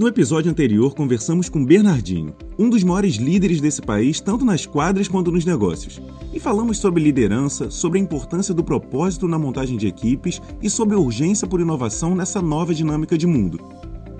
[0.00, 5.06] No episódio anterior, conversamos com Bernardinho, um dos maiores líderes desse país, tanto nas quadras
[5.06, 6.00] quanto nos negócios.
[6.32, 10.96] E falamos sobre liderança, sobre a importância do propósito na montagem de equipes e sobre
[10.96, 13.60] a urgência por inovação nessa nova dinâmica de mundo.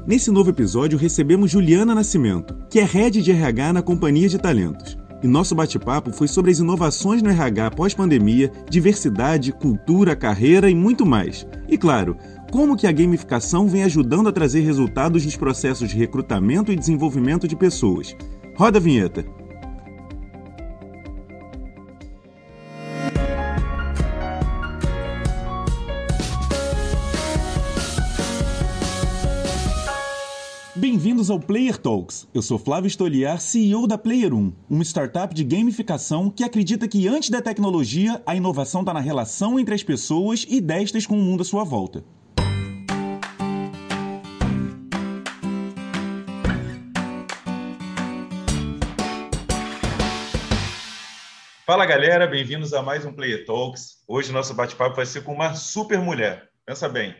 [0.06, 4.98] Nesse novo episódio, recebemos Juliana Nascimento, que é head de RH na Companhia de Talentos.
[5.22, 11.04] E nosso bate-papo foi sobre as inovações no RH pós-pandemia, diversidade, cultura, carreira e muito
[11.04, 11.46] mais.
[11.68, 12.16] E claro,
[12.50, 17.46] como que a gamificação vem ajudando a trazer resultados nos processos de recrutamento e desenvolvimento
[17.46, 18.16] de pessoas.
[18.56, 19.24] Roda a vinheta.
[30.74, 32.26] Bem-vindos ao Player Talks.
[32.34, 37.06] Eu sou Flávio Estoliar, CEO da Player 1, uma startup de gamificação que acredita que
[37.06, 41.22] antes da tecnologia, a inovação está na relação entre as pessoas e destas com o
[41.22, 42.02] mundo à sua volta.
[51.70, 53.98] Fala galera, bem-vindos a mais um Player Talks.
[54.08, 56.48] Hoje nosso bate-papo vai ser com uma super mulher.
[56.66, 57.14] Pensa bem,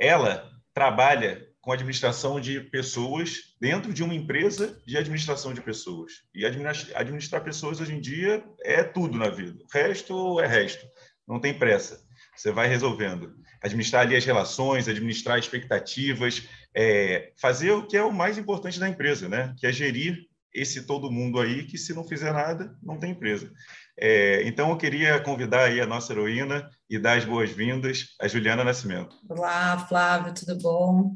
[0.00, 6.22] ela trabalha com administração de pessoas dentro de uma empresa de administração de pessoas.
[6.34, 9.62] E administrar pessoas hoje em dia é tudo na vida.
[9.62, 10.86] O resto é resto.
[11.28, 12.00] Não tem pressa.
[12.34, 13.34] Você vai resolvendo.
[13.62, 18.88] Administrar ali as relações, administrar expectativas, é, fazer o que é o mais importante da
[18.88, 19.54] empresa, né?
[19.58, 23.50] Que é gerir esse todo mundo aí que se não fizer nada, não tem empresa.
[23.98, 28.64] É, então, eu queria convidar aí a nossa heroína e dar as boas-vindas a Juliana
[28.64, 29.16] Nascimento.
[29.28, 31.14] Olá, Flávio, tudo bom?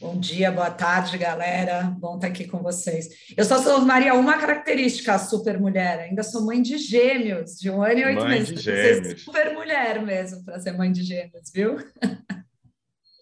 [0.00, 1.82] Bom dia, boa tarde, galera.
[1.98, 3.08] Bom estar aqui com vocês.
[3.36, 6.00] Eu só sou Maria uma característica, super mulher.
[6.00, 8.54] Ainda sou mãe de gêmeos, de um ano e oito meses.
[8.54, 9.22] De gêmeos.
[9.22, 11.76] Super mulher mesmo para ser mãe de gêmeos, viu?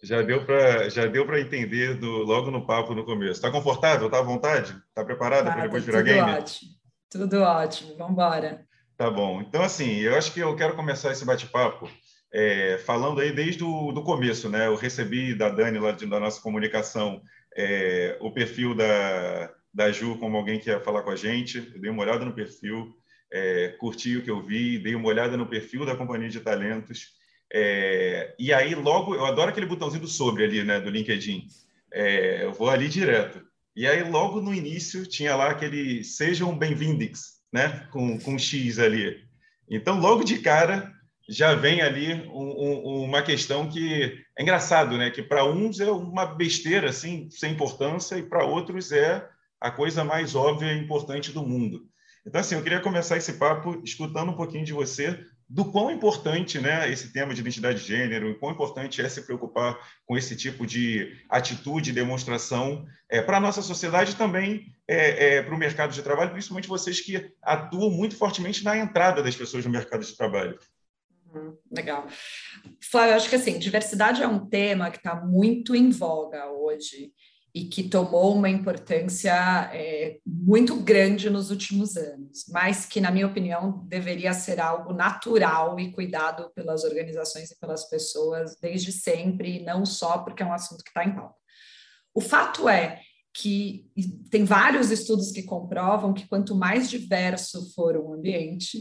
[0.03, 3.33] Já deu para já deu para entender do, logo no papo no começo.
[3.33, 4.07] Está confortável?
[4.07, 4.75] Está à vontade?
[4.89, 6.21] Está preparada para depois virar tudo game?
[6.21, 6.71] Tudo ótimo.
[7.11, 7.97] Tudo ótimo.
[7.97, 8.67] Vamos embora.
[8.97, 9.41] Tá bom.
[9.43, 11.89] Então assim, eu acho que eu quero começar esse bate-papo
[12.33, 14.67] é, falando aí desde o do começo, né?
[14.67, 17.21] Eu recebi da Dani lá de, da nossa comunicação
[17.57, 21.59] é, o perfil da da Ju como alguém que ia falar com a gente.
[21.75, 22.93] Eu dei uma olhada no perfil,
[23.33, 27.20] é, curti o que eu vi, dei uma olhada no perfil da companhia de talentos.
[27.53, 31.49] É, e aí, logo, eu adoro aquele botãozinho do sobre ali, né, do LinkedIn.
[31.93, 33.45] É, eu vou ali direto.
[33.75, 39.25] E aí, logo no início, tinha lá aquele sejam bem-vindos, né, com, com X ali.
[39.69, 40.93] Então, logo de cara,
[41.29, 45.91] já vem ali um, um, uma questão que é engraçado, né, que para uns é
[45.91, 49.29] uma besteira, assim, sem importância, e para outros é
[49.61, 51.83] a coisa mais óbvia e importante do mundo.
[52.27, 55.19] Então, assim, eu queria começar esse papo escutando um pouquinho de você
[55.51, 59.77] do quão importante né, esse tema de identidade de gênero, quão importante é se preocupar
[60.07, 65.53] com esse tipo de atitude, demonstração é, para a nossa sociedade também é, é, para
[65.53, 69.73] o mercado de trabalho, principalmente vocês que atuam muito fortemente na entrada das pessoas no
[69.73, 70.57] mercado de trabalho.
[71.35, 72.07] Uhum, legal.
[72.81, 77.13] Flávio, acho que assim, diversidade é um tema que está muito em voga hoje
[77.55, 79.33] e que tomou uma importância
[79.73, 85.79] é, muito grande nos últimos anos, mas que, na minha opinião, deveria ser algo natural
[85.81, 90.53] e cuidado pelas organizações e pelas pessoas desde sempre, e não só porque é um
[90.53, 91.35] assunto que está em pauta.
[92.15, 93.01] O fato é
[93.33, 93.91] que
[94.31, 98.79] tem vários estudos que comprovam que quanto mais diverso for o ambiente,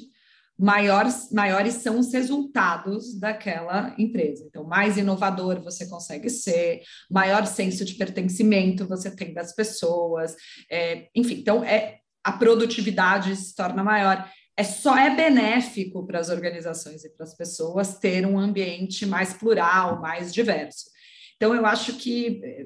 [0.60, 4.44] maiores, maiores são os resultados daquela empresa.
[4.46, 10.36] Então, mais inovador você consegue ser, maior senso de pertencimento você tem das pessoas,
[10.70, 14.30] é, enfim, então é, a produtividade se torna maior.
[14.58, 19.34] É só é benéfico para as organizações e para as pessoas ter um ambiente mais
[19.34, 20.90] plural, mais diverso.
[21.38, 22.66] Então, eu acho que é,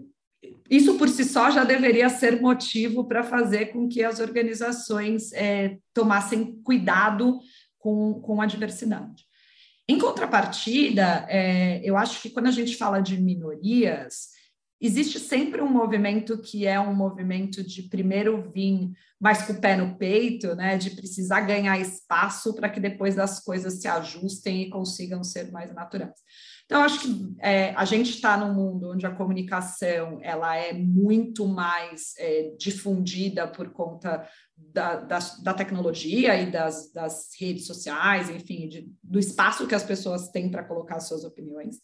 [0.70, 5.78] isso por si só já deveria ser motivo para fazer com que as organizações é,
[5.94, 7.40] tomassem cuidado
[7.84, 9.26] com, com a diversidade.
[9.88, 14.30] Em contrapartida, é, eu acho que quando a gente fala de minorias,
[14.80, 19.76] existe sempre um movimento que é um movimento de primeiro vir mais com o pé
[19.76, 24.70] no peito, né, de precisar ganhar espaço para que depois as coisas se ajustem e
[24.70, 26.14] consigam ser mais naturais.
[26.66, 31.48] Então, acho que é, a gente está num mundo onde a comunicação ela é muito
[31.48, 38.70] mais é, difundida por conta da, da, da tecnologia e das, das, redes sociais, enfim,
[38.70, 41.78] de, do espaço que as pessoas têm para colocar suas opiniões.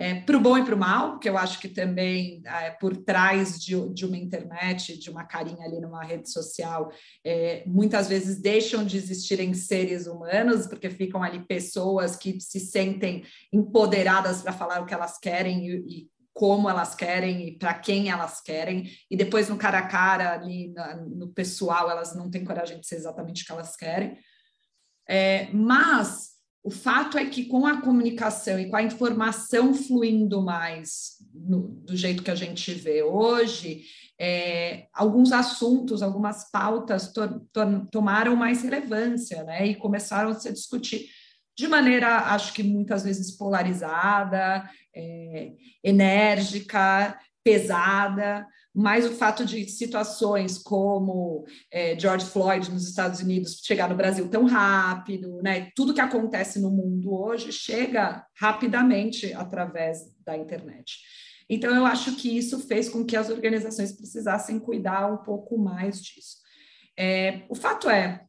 [0.00, 2.96] É, para o bom e para o mal, porque eu acho que também é, por
[2.96, 6.92] trás de, de, uma internet, de uma carinha ali numa rede social,
[7.24, 13.24] é, muitas vezes deixam de existirem seres humanos, porque ficam ali pessoas que se sentem
[13.52, 18.08] empoderadas para falar o que elas querem e, e como elas querem e para quem
[18.08, 22.44] elas querem, e depois no cara a cara, ali na, no pessoal, elas não têm
[22.44, 24.16] coragem de ser exatamente o que elas querem.
[25.08, 26.37] É, mas
[26.68, 31.96] o fato é que com a comunicação e com a informação fluindo mais no, do
[31.96, 33.84] jeito que a gente vê hoje,
[34.20, 39.66] é, alguns assuntos, algumas pautas to, to, tomaram mais relevância, né?
[39.66, 41.08] E começaram a se discutir
[41.56, 50.58] de maneira, acho que muitas vezes polarizada, é, enérgica, pesada, mas o fato de situações
[50.58, 55.70] como é, George Floyd nos Estados Unidos chegar no Brasil tão rápido, né?
[55.74, 60.98] Tudo que acontece no mundo hoje chega rapidamente através da internet.
[61.50, 66.02] Então, eu acho que isso fez com que as organizações precisassem cuidar um pouco mais
[66.02, 66.36] disso.
[66.96, 68.26] É, o fato é,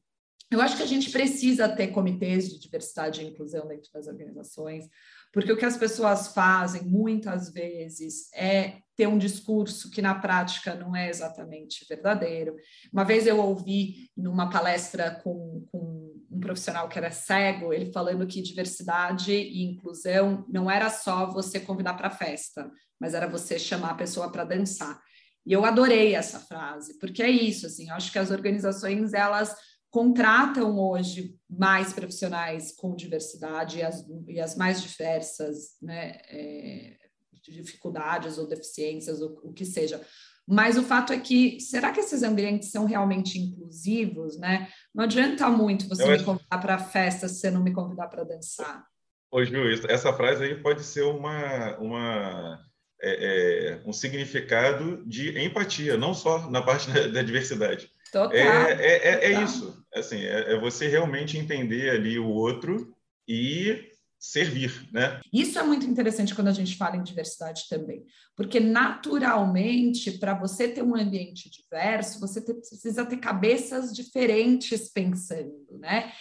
[0.52, 4.86] eu acho que a gente precisa ter comitês de diversidade e inclusão dentro das organizações,
[5.32, 10.76] porque o que as pessoas fazem muitas vezes é ter um discurso que na prática
[10.76, 12.56] não é exatamente verdadeiro.
[12.92, 18.28] Uma vez eu ouvi numa palestra com, com um profissional que era cego, ele falando
[18.28, 23.92] que diversidade e inclusão não era só você convidar para festa, mas era você chamar
[23.92, 25.00] a pessoa para dançar.
[25.46, 29.56] E eu adorei essa frase, porque é isso, assim, eu acho que as organizações, elas
[29.90, 36.98] contratam hoje mais profissionais com diversidade e as, e as mais diversas né, é,
[37.44, 40.02] dificuldades ou deficiências, ou o que seja.
[40.48, 44.68] Mas o fato é que, será que esses ambientes são realmente inclusivos, né?
[44.94, 48.08] Não adianta muito você Eu me convidar para a festa se você não me convidar
[48.08, 48.84] para dançar.
[49.32, 49.54] Ô, Ju,
[49.88, 52.60] essa frase aí pode ser uma, uma,
[53.02, 57.90] é, é, um significado de empatia, não só na parte da, da diversidade.
[58.12, 58.34] Total.
[58.34, 59.84] É, é, é, é isso.
[59.94, 62.94] Assim, é, você realmente entender ali o outro
[63.28, 65.22] e servir, né?
[65.32, 68.04] Isso é muito interessante quando a gente fala em diversidade também,
[68.36, 76.12] porque naturalmente, para você ter um ambiente diverso, você precisa ter cabeças diferentes pensando, né?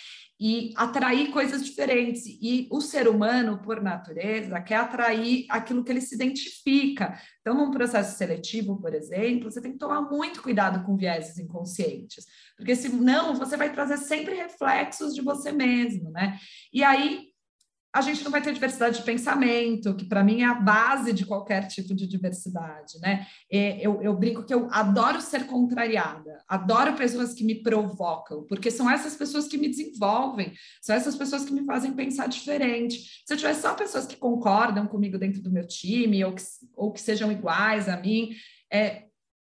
[0.40, 2.24] E atrair coisas diferentes.
[2.26, 7.20] E o ser humano, por natureza, quer atrair aquilo que ele se identifica.
[7.40, 12.24] Então, num processo seletivo, por exemplo, você tem que tomar muito cuidado com vieses inconscientes,
[12.56, 16.38] porque senão você vai trazer sempre reflexos de você mesmo, né?
[16.72, 17.27] E aí
[17.92, 21.24] a gente não vai ter diversidade de pensamento, que para mim é a base de
[21.24, 23.26] qualquer tipo de diversidade, né?
[23.50, 28.70] É, eu, eu, brinco que eu adoro ser contrariada, adoro pessoas que me provocam, porque
[28.70, 30.52] são essas pessoas que me desenvolvem,
[30.82, 33.22] são essas pessoas que me fazem pensar diferente.
[33.26, 36.42] Se eu tiver só pessoas que concordam comigo dentro do meu time, ou que,
[36.76, 38.30] ou que sejam iguais a mim,
[38.70, 39.07] é,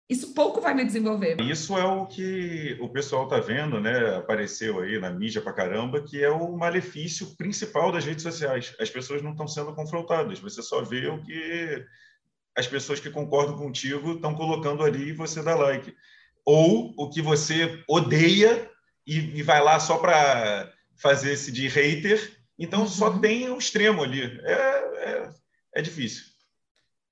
[0.09, 1.39] isso pouco vai me desenvolver.
[1.39, 4.17] Isso é o que o pessoal está vendo, né?
[4.17, 8.75] Apareceu aí na mídia para caramba, que é o malefício principal das redes sociais.
[8.81, 10.39] As pessoas não estão sendo confrontadas.
[10.41, 11.85] Você só vê o que
[12.57, 15.95] as pessoas que concordam contigo estão colocando ali e você dá like.
[16.43, 18.71] Ou o que você odeia
[19.07, 22.35] e, e vai lá só para fazer esse de hater.
[22.59, 22.89] Então uhum.
[22.89, 24.23] só tem um extremo ali.
[24.43, 25.31] É, é,
[25.75, 26.25] é difícil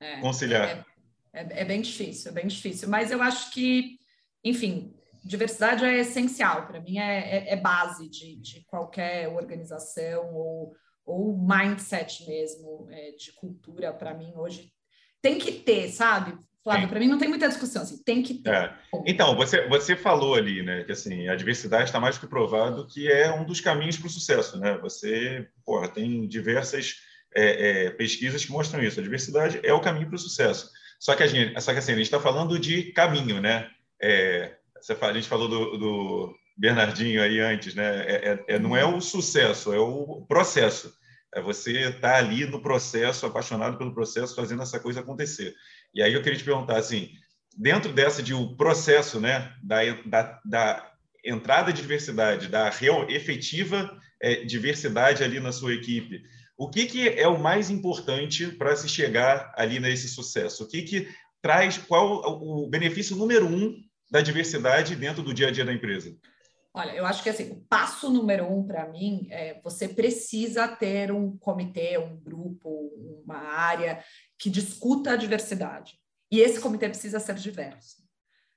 [0.00, 0.69] é, conciliar.
[0.69, 0.95] É
[1.36, 2.88] é, é bem difícil, é bem difícil.
[2.88, 3.98] Mas eu acho que,
[4.42, 6.66] enfim, diversidade é essencial.
[6.66, 10.72] Para mim, é, é, é, base de, de qualquer organização ou,
[11.04, 13.92] ou mindset mesmo, é, de cultura.
[13.92, 14.72] Para mim, hoje,
[15.20, 16.38] tem que ter, sabe?
[16.64, 18.52] Flávio, para mim não tem muita discussão, assim, tem que ter.
[18.52, 18.76] É.
[19.06, 23.08] Então, você, você falou ali, né, que assim, a diversidade está mais que provado que
[23.08, 24.76] é um dos caminhos para o sucesso, né?
[24.78, 26.96] Você, porra, tem diversas
[27.32, 28.98] é, é, pesquisas que mostram isso.
[28.98, 30.69] A diversidade é o caminho para o sucesso.
[30.98, 33.70] Só que a gente, só que assim, a gente está falando de caminho, né?
[34.00, 34.56] É,
[35.00, 38.05] a gente falou do, do, Bernardinho aí antes, né?
[38.06, 40.93] É, é, é, não é o sucesso, é o processo.
[41.34, 45.55] É você estar tá ali no processo, apaixonado pelo processo, fazendo essa coisa acontecer.
[45.94, 47.10] E aí eu queria te perguntar assim,
[47.56, 50.93] dentro dessa de o um processo, né, da, da, da,
[51.24, 56.22] entrada de diversidade, da real efetiva é, diversidade ali na sua equipe,
[56.56, 60.65] o que, que é o mais importante para se chegar ali nesse sucesso?
[60.65, 61.08] O que, que
[61.43, 63.77] traz, qual o benefício número um
[64.10, 66.17] da diversidade dentro do dia a dia da empresa?
[66.72, 71.10] Olha, eu acho que assim, o passo número um para mim é você precisa ter
[71.10, 72.69] um comitê, um grupo,
[73.25, 74.05] uma área
[74.39, 75.98] que discuta a diversidade.
[76.31, 78.06] E esse comitê precisa ser diverso.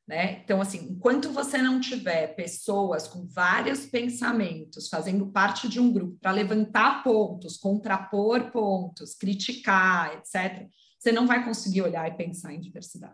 [0.09, 0.41] Né?
[0.43, 6.17] Então, assim, enquanto você não tiver pessoas com vários pensamentos fazendo parte de um grupo
[6.19, 12.59] para levantar pontos, contrapor pontos, criticar, etc., você não vai conseguir olhar e pensar em
[12.59, 13.13] diversidade.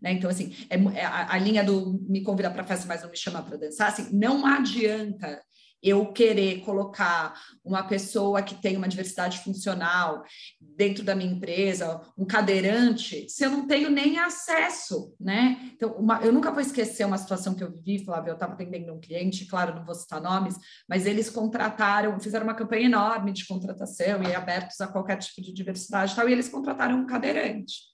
[0.00, 0.12] Né?
[0.12, 3.16] Então, assim, é, é a, a, linha do me convidar para festa, mas não me
[3.16, 5.42] chamar para dançar, assim, não adianta
[5.82, 7.34] eu querer colocar
[7.64, 10.22] uma pessoa que tem uma diversidade funcional
[10.60, 15.70] dentro da minha empresa, um cadeirante, se eu não tenho nem acesso, né?
[15.74, 18.92] Então, uma, eu nunca vou esquecer uma situação que eu vivi, Flávio, eu estava atendendo
[18.92, 20.56] um cliente, claro, não vou citar nomes,
[20.88, 25.52] mas eles contrataram, fizeram uma campanha enorme de contratação e abertos a qualquer tipo de
[25.52, 27.90] diversidade e tal, e eles contrataram um cadeirante.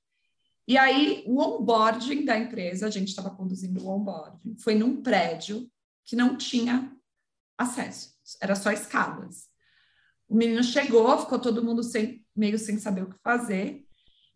[0.69, 5.71] E aí, o onboarding da empresa, a gente estava conduzindo o onboarding, foi num prédio
[6.05, 6.96] que não tinha
[7.59, 8.11] acesso,
[8.41, 9.47] era só escadas.
[10.29, 13.87] O menino chegou, ficou todo mundo sem, meio sem saber o que fazer,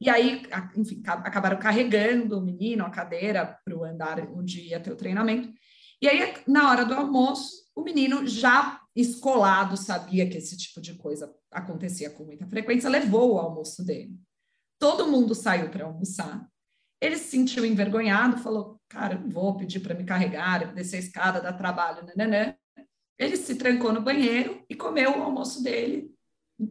[0.00, 0.42] e aí,
[0.76, 5.52] enfim, acabaram carregando o menino, a cadeira, para o andar onde ia ter o treinamento.
[6.00, 10.94] E aí, na hora do almoço, o menino, já escolado, sabia que esse tipo de
[10.94, 14.18] coisa acontecia com muita frequência, levou o almoço dele.
[14.78, 16.48] Todo mundo saiu para almoçar.
[16.98, 21.40] Ele se sentiu envergonhado, falou: Cara, não vou pedir para me carregar, descer a escada,
[21.40, 22.54] dar trabalho, nananã.
[23.20, 26.10] Ele se trancou no banheiro e comeu o almoço dele,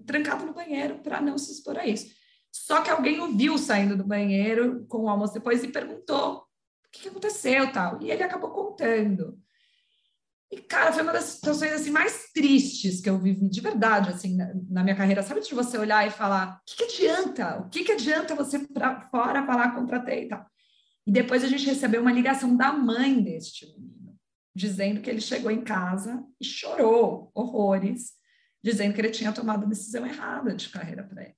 [0.07, 2.07] trancado no banheiro, para não se expor a isso.
[2.51, 6.91] Só que alguém o viu saindo do banheiro com o almoço depois e perguntou o
[6.91, 8.01] que, que aconteceu tal.
[8.01, 9.37] E ele acabou contando.
[10.51, 14.35] E, cara, foi uma das situações assim, mais tristes que eu vivi, de verdade, assim,
[14.35, 15.21] na, na minha carreira.
[15.21, 17.59] Sabe de você olhar e falar, o que, que adianta?
[17.59, 20.43] O que, que adianta você para fora falar contratei e tal?
[21.05, 23.98] E depois a gente recebeu uma ligação da mãe deste menino
[24.59, 28.11] dizendo que ele chegou em casa e chorou horrores,
[28.61, 31.35] dizendo que ele tinha tomado a decisão errada de carreira para ele.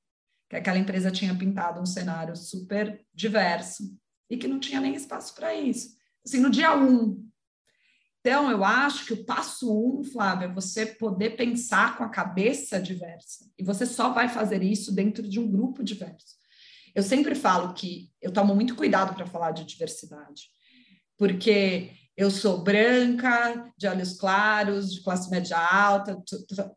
[0.49, 3.95] Que aquela empresa tinha pintado um cenário super diverso
[4.27, 5.95] e que não tinha nem espaço para isso.
[6.25, 7.23] Assim, no dia um.
[8.21, 12.81] Então, eu acho que o passo um, Flávia, é você poder pensar com a cabeça
[12.81, 13.45] diversa.
[13.57, 16.37] E você só vai fazer isso dentro de um grupo diverso.
[16.95, 20.49] Eu sempre falo que eu tomo muito cuidado para falar de diversidade,
[21.17, 26.21] porque eu sou branca, de olhos claros, de classe média alta,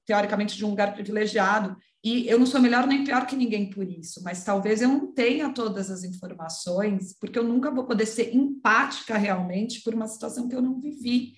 [0.06, 3.86] teoricamente de um lugar privilegiado, e eu não sou melhor nem pior que ninguém por
[3.86, 8.34] isso, mas talvez eu não tenha todas as informações, porque eu nunca vou poder ser
[8.34, 11.34] empática realmente por uma situação que eu não vivi.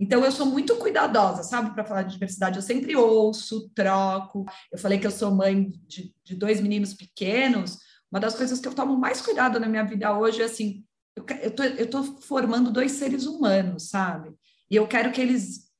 [0.00, 2.56] Então, eu sou muito cuidadosa, sabe, para falar de diversidade.
[2.56, 4.44] Eu sempre ouço, troco.
[4.72, 7.78] Eu falei que eu sou mãe de, de dois meninos pequenos.
[8.10, 10.84] Uma das coisas que eu tomo mais cuidado na minha vida hoje é assim:
[11.16, 14.34] eu, tô, eu tô formando dois seres humanos, sabe?
[14.70, 15.70] E eu quero que eles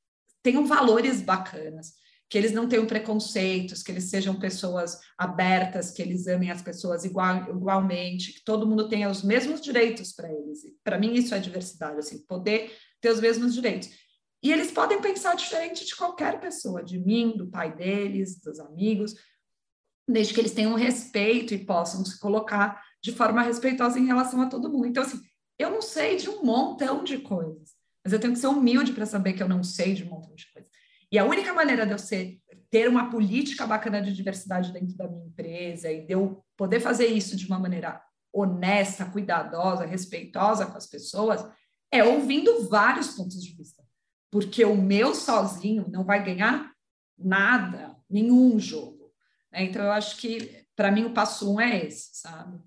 [0.42, 1.94] tenham valores bacanas,
[2.28, 7.04] que eles não tenham preconceitos, que eles sejam pessoas abertas, que eles amem as pessoas
[7.04, 10.60] igual, igualmente, que todo mundo tenha os mesmos direitos para eles.
[10.82, 13.90] Para mim isso é diversidade, assim, poder ter os mesmos direitos.
[14.42, 19.14] E eles podem pensar diferente de qualquer pessoa, de mim, do pai deles, dos amigos,
[20.08, 24.46] desde que eles tenham respeito e possam se colocar de forma respeitosa em relação a
[24.46, 24.86] todo mundo.
[24.86, 25.20] Então, assim,
[25.58, 27.70] eu não sei de um montão de coisas,
[28.04, 30.34] mas eu tenho que ser humilde para saber que eu não sei de um montão
[30.34, 30.70] de coisas.
[31.10, 32.40] E a única maneira de eu ser,
[32.70, 37.06] ter uma política bacana de diversidade dentro da minha empresa e de eu poder fazer
[37.06, 38.00] isso de uma maneira
[38.32, 41.44] honesta, cuidadosa, respeitosa com as pessoas,
[41.90, 43.82] é ouvindo vários pontos de vista.
[44.30, 46.72] Porque o meu sozinho não vai ganhar
[47.18, 49.12] nada, nenhum jogo.
[49.52, 52.58] Então, eu acho que, para mim, o passo um é esse, sabe?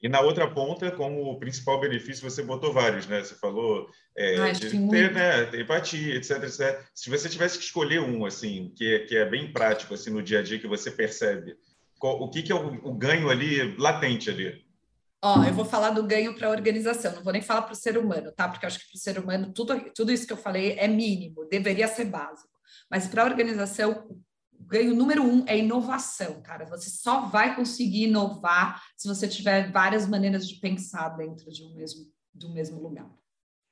[0.00, 3.22] E na outra ponta, como principal benefício, você botou vários, né?
[3.22, 6.86] Você falou é, ah, de ter né, empatia, etc, etc.
[6.94, 10.22] Se você tivesse que escolher um, assim, que é, que é bem prático, assim, no
[10.22, 11.56] dia a dia, que você percebe,
[11.98, 14.64] qual, o que, que é o, o, ganho ali, latente ali?
[15.20, 17.76] Ó, eu vou falar do ganho para a organização, não vou nem falar para o
[17.76, 18.48] ser humano, tá?
[18.48, 20.86] Porque eu acho que para o ser humano tudo, tudo isso que eu falei é
[20.86, 22.48] mínimo, deveria ser básico.
[22.88, 24.06] Mas para a organização,
[24.68, 26.66] ganho número um é inovação, cara.
[26.66, 31.74] Você só vai conseguir inovar se você tiver várias maneiras de pensar dentro de um
[31.74, 33.10] mesmo, do mesmo lugar.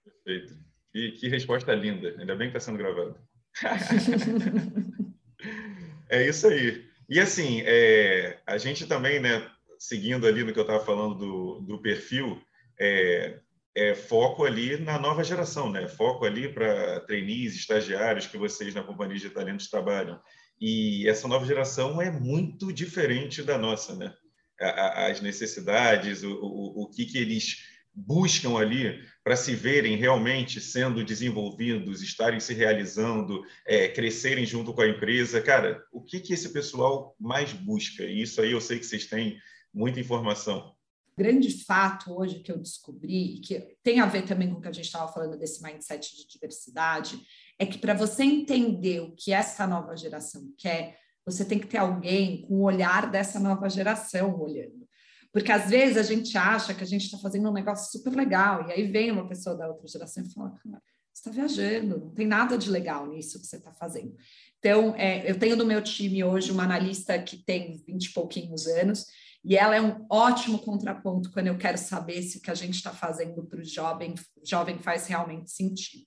[0.03, 0.57] Perfeito.
[0.95, 2.17] E que resposta linda.
[2.19, 3.21] Ainda bem que está sendo gravado.
[6.09, 6.87] é isso aí.
[7.09, 9.49] E assim, é, a gente também, né,
[9.79, 12.41] seguindo ali no que eu estava falando do, do perfil,
[12.81, 13.39] é,
[13.75, 15.87] é, foco ali na nova geração, né?
[15.87, 20.19] Foco ali para trainees, estagiários que vocês na Companhia de Talentos trabalham.
[20.61, 24.15] E essa nova geração é muito diferente da nossa, né?
[24.59, 27.63] As necessidades, o, o, o que, que eles
[27.97, 34.83] buscam ali para se verem realmente sendo desenvolvidos, estarem se realizando, é, crescerem junto com
[34.83, 35.41] a empresa.
[35.41, 38.05] Cara, o que, que esse pessoal mais busca?
[38.05, 39.39] E isso aí eu sei que vocês têm
[39.73, 40.76] muita informação.
[41.19, 44.73] Grande fato hoje que eu descobri, que tem a ver também com o que a
[44.73, 47.19] gente estava falando desse mindset de diversidade,
[47.59, 51.79] é que para você entender o que essa nova geração quer, você tem que ter
[51.79, 54.87] alguém com o olhar dessa nova geração olhando.
[55.33, 58.69] Porque às vezes a gente acha que a gente está fazendo um negócio super legal,
[58.69, 60.81] e aí vem uma pessoa da outra geração e fala: Você
[61.15, 64.15] está viajando, não tem nada de legal nisso que você está fazendo.
[64.59, 68.67] Então, é, eu tenho no meu time hoje uma analista que tem 20 e pouquinhos
[68.67, 69.05] anos,
[69.47, 72.75] e ela é um ótimo contraponto quando eu quero saber se o que a gente
[72.75, 76.05] está fazendo para o jovem, jovem faz realmente sentido.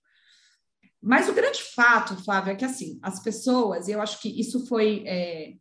[1.02, 4.68] Mas o grande fato, Flávio, é que assim, as pessoas, e eu acho que isso
[4.68, 5.54] foi é,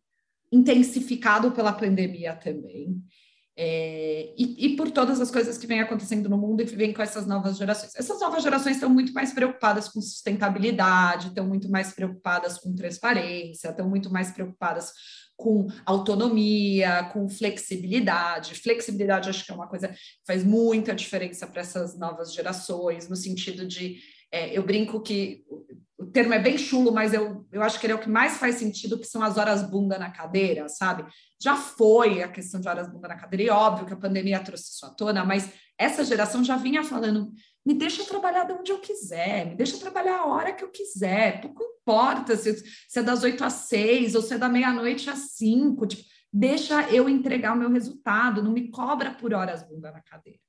[0.50, 3.00] intensificado pela pandemia também,
[3.56, 6.92] é, e, e, por todas as coisas que vêm acontecendo no mundo e que vêm
[6.92, 7.92] com essas novas gerações.
[7.96, 13.68] Essas novas gerações estão muito mais preocupadas com sustentabilidade, estão muito mais preocupadas com transparência,
[13.68, 14.92] estão muito mais preocupadas
[15.38, 18.56] com autonomia, com flexibilidade.
[18.56, 23.14] Flexibilidade, acho que é uma coisa que faz muita diferença para essas novas gerações, no
[23.14, 23.98] sentido de
[24.32, 25.44] é, eu brinco que
[25.96, 28.36] o termo é bem chulo, mas eu, eu acho que ele é o que mais
[28.36, 31.04] faz sentido, que são as horas bunda na cadeira, sabe?
[31.40, 34.72] Já foi a questão de horas bunda na cadeira, e óbvio que a pandemia trouxe
[34.72, 37.32] isso à tona, mas essa geração já vinha falando:
[37.64, 41.40] me deixa trabalhar de onde eu quiser, me deixa trabalhar a hora que eu quiser,
[41.40, 42.54] pouco importa se,
[42.88, 46.88] se é das oito às seis ou se é da meia-noite às cinco, tipo, deixa
[46.90, 50.40] eu entregar o meu resultado, não me cobra por horas bunda na cadeira.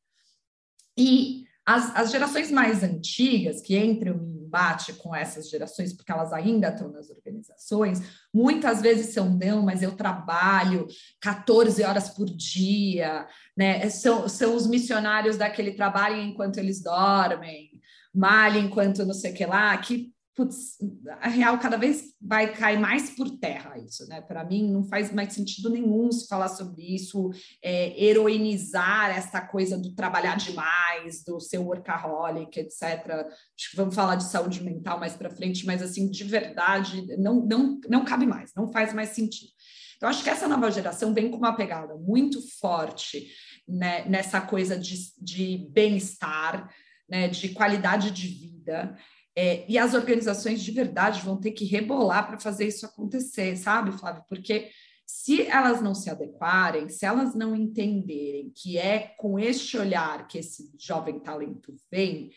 [0.98, 6.34] E as, as gerações mais antigas, que entram em embate com essas gerações, porque elas
[6.34, 8.02] ainda estão nas organizações,
[8.34, 10.88] muitas vezes são, não, mas eu trabalho
[11.22, 13.90] 14 horas por dia, né?
[13.90, 17.70] São, são os missionários daquele trabalho enquanto eles dormem,
[18.14, 20.78] malhem enquanto não sei o que lá, que putz,
[21.20, 24.22] a real cada vez vai cair mais por terra isso, né?
[24.22, 27.30] Para mim não faz mais sentido nenhum se falar sobre isso,
[27.62, 32.82] é, heroinizar essa coisa do trabalhar demais, do ser workaholic, etc.
[32.84, 37.46] Acho que vamos falar de saúde mental mais para frente, mas assim, de verdade, não,
[37.46, 39.52] não, não cabe mais, não faz mais sentido.
[39.98, 43.28] Então, acho que essa nova geração vem com uma pegada muito forte
[43.68, 46.74] né, nessa coisa de, de bem-estar,
[47.10, 48.96] né, de qualidade de vida.
[49.42, 53.94] É, e as organizações de verdade vão ter que rebolar para fazer isso acontecer, sabe,
[53.94, 54.22] Flávio?
[54.28, 54.70] Porque
[55.06, 60.40] se elas não se adequarem, se elas não entenderem que é com este olhar que
[60.40, 62.32] esse jovem talento vem,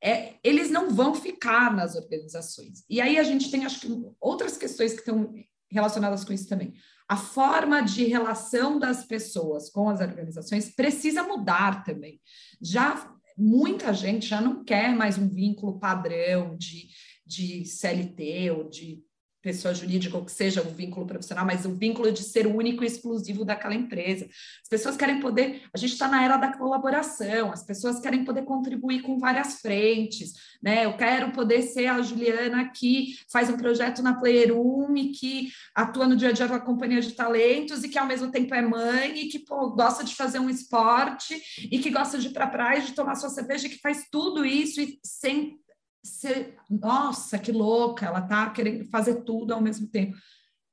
[0.00, 2.84] é, eles não vão ficar nas organizações.
[2.88, 3.88] E aí a gente tem, acho que,
[4.20, 5.34] outras questões que estão
[5.68, 6.74] relacionadas com isso também.
[7.08, 12.20] A forma de relação das pessoas com as organizações precisa mudar também.
[12.62, 16.88] Já muita gente já não quer mais um vínculo padrão de,
[17.24, 19.02] de CLT ou de
[19.46, 22.86] pessoa jurídica, ou que seja o vínculo profissional, mas o vínculo de ser único e
[22.88, 24.24] exclusivo daquela empresa.
[24.60, 28.42] As pessoas querem poder, a gente está na era da colaboração, as pessoas querem poder
[28.42, 30.84] contribuir com várias frentes, né?
[30.84, 35.48] Eu quero poder ser a Juliana que faz um projeto na Player 1 e que
[35.72, 38.52] atua no dia a dia com a companhia de talentos e que ao mesmo tempo
[38.52, 42.32] é mãe e que pô, gosta de fazer um esporte e que gosta de ir
[42.32, 45.60] para praia, de tomar sua cerveja, que faz tudo isso e sem
[46.04, 50.16] ser, nossa, que louca, ela tá querendo fazer tudo ao mesmo tempo.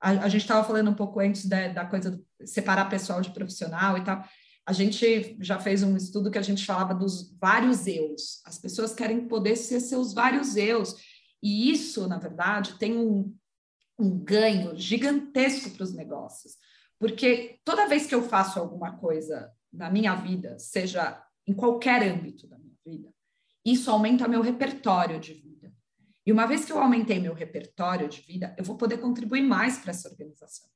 [0.01, 3.31] A, a gente estava falando um pouco antes da, da coisa de separar pessoal de
[3.31, 4.23] profissional e tal.
[4.65, 8.41] A gente já fez um estudo que a gente falava dos vários eus.
[8.45, 10.95] As pessoas querem poder ser seus vários eus.
[11.41, 13.35] E isso, na verdade, tem um,
[13.99, 16.53] um ganho gigantesco para os negócios.
[16.97, 22.47] Porque toda vez que eu faço alguma coisa na minha vida, seja em qualquer âmbito
[22.47, 23.13] da minha vida,
[23.65, 25.42] isso aumenta meu repertório de.
[26.25, 29.77] E uma vez que eu aumentei meu repertório de vida, eu vou poder contribuir mais
[29.77, 30.67] para essa organização.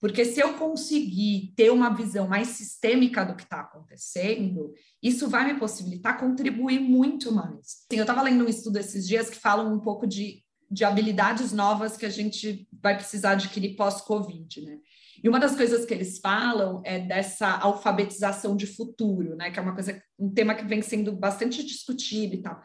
[0.00, 5.52] Porque se eu conseguir ter uma visão mais sistêmica do que está acontecendo, isso vai
[5.52, 7.84] me possibilitar contribuir muito mais.
[7.90, 11.52] Sim, eu estava lendo um estudo esses dias que fala um pouco de, de habilidades
[11.52, 14.78] novas que a gente vai precisar adquirir pós-Covid, né?
[15.22, 19.50] E uma das coisas que eles falam é dessa alfabetização de futuro, né?
[19.50, 22.62] Que é uma coisa, um tema que vem sendo bastante discutido e tal.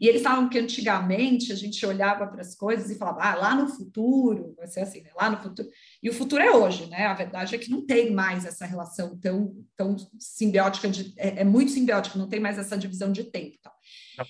[0.00, 3.54] E eles falam que antigamente a gente olhava para as coisas e falava, ah, lá
[3.54, 5.10] no futuro, vai ser assim, né?
[5.16, 5.68] Lá no futuro.
[6.02, 7.06] E o futuro é hoje, né?
[7.06, 11.44] A verdade é que não tem mais essa relação tão, tão simbiótica, de, é, é
[11.44, 13.56] muito simbiótica, não tem mais essa divisão de tempo.
[13.62, 13.72] Tal.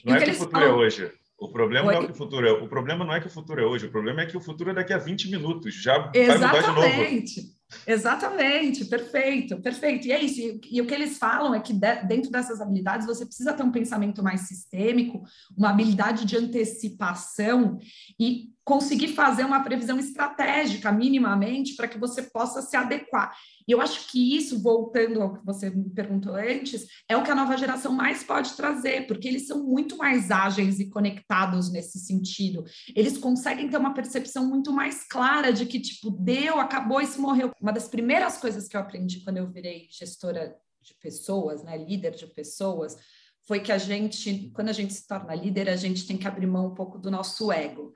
[0.04, 0.80] Não, é que, que o futuro é falam...
[0.80, 1.12] é hoje.
[1.38, 1.94] O problema Oi?
[1.94, 2.52] não é que o futuro é.
[2.52, 3.86] O problema não é que o futuro é hoje.
[3.86, 5.74] O problema é que o futuro é daqui a 20 minutos.
[5.74, 6.38] Já Exatamente.
[6.38, 7.57] vai mudar de novo.
[7.86, 10.06] Exatamente, perfeito, perfeito.
[10.06, 10.40] E é isso.
[10.40, 13.62] E, e o que eles falam é que de, dentro dessas habilidades você precisa ter
[13.62, 15.22] um pensamento mais sistêmico,
[15.56, 17.78] uma habilidade de antecipação
[18.18, 23.34] e conseguir fazer uma previsão estratégica, minimamente, para que você possa se adequar.
[23.66, 27.30] E eu acho que isso, voltando ao que você me perguntou antes, é o que
[27.30, 31.98] a nova geração mais pode trazer, porque eles são muito mais ágeis e conectados nesse
[31.98, 32.62] sentido.
[32.94, 37.50] Eles conseguem ter uma percepção muito mais clara de que, tipo, deu, acabou, isso morreu.
[37.62, 42.14] Uma das primeiras coisas que eu aprendi quando eu virei gestora de pessoas, né, líder
[42.14, 42.98] de pessoas,
[43.46, 46.46] foi que a gente, quando a gente se torna líder, a gente tem que abrir
[46.46, 47.94] mão um pouco do nosso ego,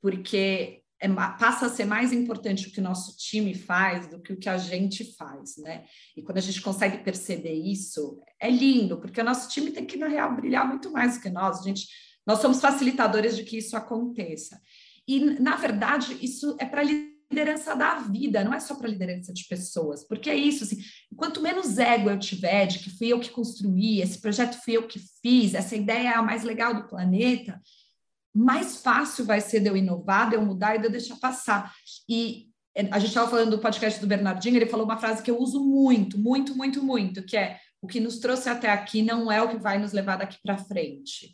[0.00, 4.32] porque é, passa a ser mais importante o que o nosso time faz do que
[4.32, 5.84] o que a gente faz, né?
[6.16, 9.98] E quando a gente consegue perceber isso, é lindo, porque o nosso time tem que,
[9.98, 11.60] na real, brilhar muito mais do que nós.
[11.60, 11.86] A gente,
[12.26, 14.60] nós somos facilitadores de que isso aconteça.
[15.06, 19.46] E, na verdade, isso é para liderança da vida, não é só para liderança de
[19.46, 20.78] pessoas, porque é isso, assim,
[21.14, 24.86] quanto menos ego eu tiver de que fui eu que construí, esse projeto fui eu
[24.86, 27.60] que fiz, essa ideia é a mais legal do planeta,
[28.36, 31.74] mais fácil vai ser de eu inovar, de eu mudar e de eu deixar passar.
[32.08, 35.30] E é, a gente estava falando do podcast do Bernardinho, ele falou uma frase que
[35.30, 39.30] eu uso muito, muito, muito, muito, que é o que nos trouxe até aqui não
[39.30, 41.32] é o que vai nos levar daqui para frente.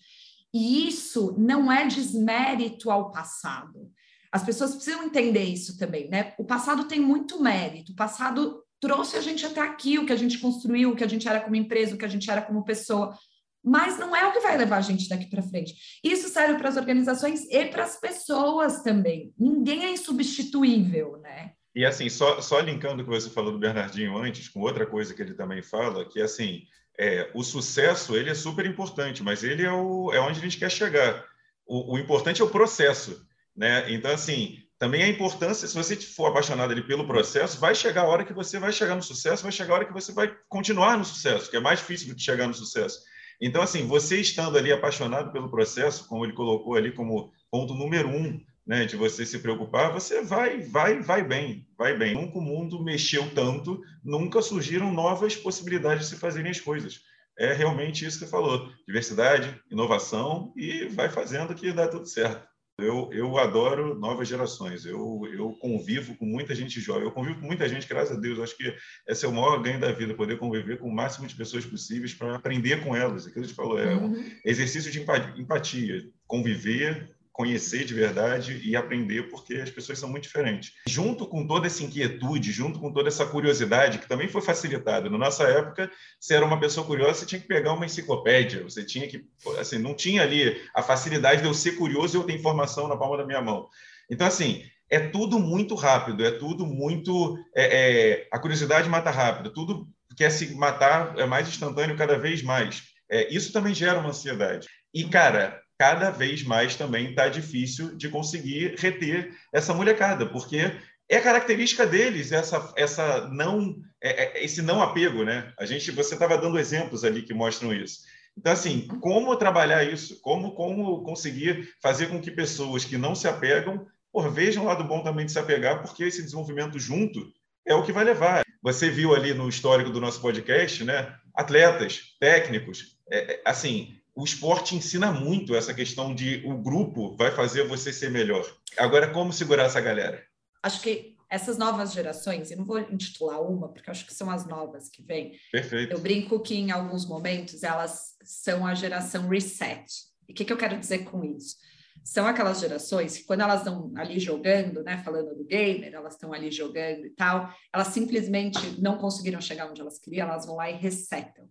[0.55, 3.91] E isso não é desmérito ao passado.
[4.31, 6.35] As pessoas precisam entender isso também, né?
[6.39, 7.93] O passado tem muito mérito.
[7.93, 11.09] O passado trouxe a gente até aqui, o que a gente construiu, o que a
[11.09, 13.17] gente era como empresa, o que a gente era como pessoa.
[13.65, 15.75] Mas não é o que vai levar a gente daqui para frente.
[16.03, 19.33] Isso serve para as organizações e para as pessoas também.
[19.39, 21.53] Ninguém é insubstituível, né?
[21.75, 25.15] E assim, só, só linkando o que você falou do Bernardinho antes, com outra coisa
[25.15, 26.63] que ele também fala, que assim,
[26.99, 30.59] é, o sucesso ele é super importante, mas ele é, o, é onde a gente
[30.59, 31.25] quer chegar.
[31.67, 33.27] O, o importante é o processo.
[33.57, 33.93] Né?
[33.93, 38.09] Então, assim, também a importância, se você for apaixonado ali pelo processo, vai chegar a
[38.09, 40.99] hora que você vai chegar no sucesso, vai chegar a hora que você vai continuar
[40.99, 43.01] no sucesso, que é mais difícil do que chegar no sucesso.
[43.41, 48.09] Então, assim, você estando ali apaixonado pelo processo, como ele colocou ali como ponto número
[48.09, 52.15] um, né, de você se preocupar, você vai, vai, vai bem, vai bem.
[52.15, 57.01] Nunca o mundo mexeu tanto, nunca surgiram novas possibilidades de se fazerem as coisas.
[57.39, 62.47] É realmente isso que falou: diversidade, inovação e vai fazendo que dá tudo certo.
[62.79, 64.85] Eu, eu adoro novas gerações.
[64.85, 67.05] Eu, eu convivo com muita gente jovem.
[67.05, 68.41] Eu convivo com muita gente, graças a Deus.
[68.41, 68.75] Acho que
[69.07, 72.15] esse é o maior ganho da vida, poder conviver com o máximo de pessoas possíveis
[72.15, 73.27] para aprender com elas.
[73.27, 74.31] Aquilo que a gente falou, é um uhum.
[74.45, 75.01] exercício de
[75.39, 76.03] empatia.
[76.27, 80.73] Conviver conhecer de verdade e aprender, porque as pessoas são muito diferentes.
[80.87, 85.09] Junto com toda essa inquietude, junto com toda essa curiosidade, que também foi facilitada.
[85.09, 85.91] Na nossa época,
[86.21, 89.25] se era uma pessoa curiosa, você tinha que pegar uma enciclopédia, você tinha que,
[89.59, 92.97] assim, não tinha ali a facilidade de eu ser curioso e eu ter informação na
[92.97, 93.69] palma da minha mão.
[94.11, 97.39] Então, assim, é tudo muito rápido, é tudo muito.
[97.55, 102.43] É, é, a curiosidade mata rápido, tudo quer se matar é mais instantâneo cada vez
[102.43, 102.83] mais.
[103.11, 104.69] É, isso também gera uma ansiedade.
[104.93, 110.73] E, cara, cada vez mais também está difícil de conseguir reter essa molecada, porque
[111.09, 115.53] é característica deles essa, essa não, é, é, esse não apego, né?
[115.59, 118.01] A gente, você estava dando exemplos ali que mostram isso.
[118.37, 120.21] Então, assim, como trabalhar isso?
[120.23, 124.85] Como, como conseguir fazer com que pessoas que não se apegam por, vejam o lado
[124.85, 127.31] bom também de se apegar, porque esse desenvolvimento junto
[127.67, 128.43] é o que vai levar.
[128.63, 131.15] Você viu ali no histórico do nosso podcast, né?
[131.35, 137.31] Atletas, técnicos, é, é assim, o esporte ensina muito essa questão de o grupo vai
[137.31, 138.45] fazer você ser melhor.
[138.79, 140.23] Agora, como segurar essa galera?
[140.63, 144.47] Acho que essas novas gerações, e não vou intitular uma, porque acho que são as
[144.47, 145.33] novas que vêm.
[145.51, 145.95] Perfeito.
[145.95, 149.87] Eu brinco que em alguns momentos elas são a geração reset.
[150.29, 151.57] E o que, que eu quero dizer com isso?
[152.05, 156.35] São aquelas gerações que, quando elas estão ali jogando, né, falando do gamer, elas estão
[156.35, 160.71] ali jogando e tal, elas simplesmente não conseguiram chegar onde elas queriam, elas vão lá
[160.71, 161.49] e resetam.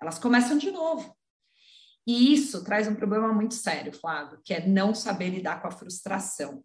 [0.00, 1.17] Elas começam de novo
[2.08, 5.70] e isso traz um problema muito sério, Flávio, que é não saber lidar com a
[5.70, 6.64] frustração.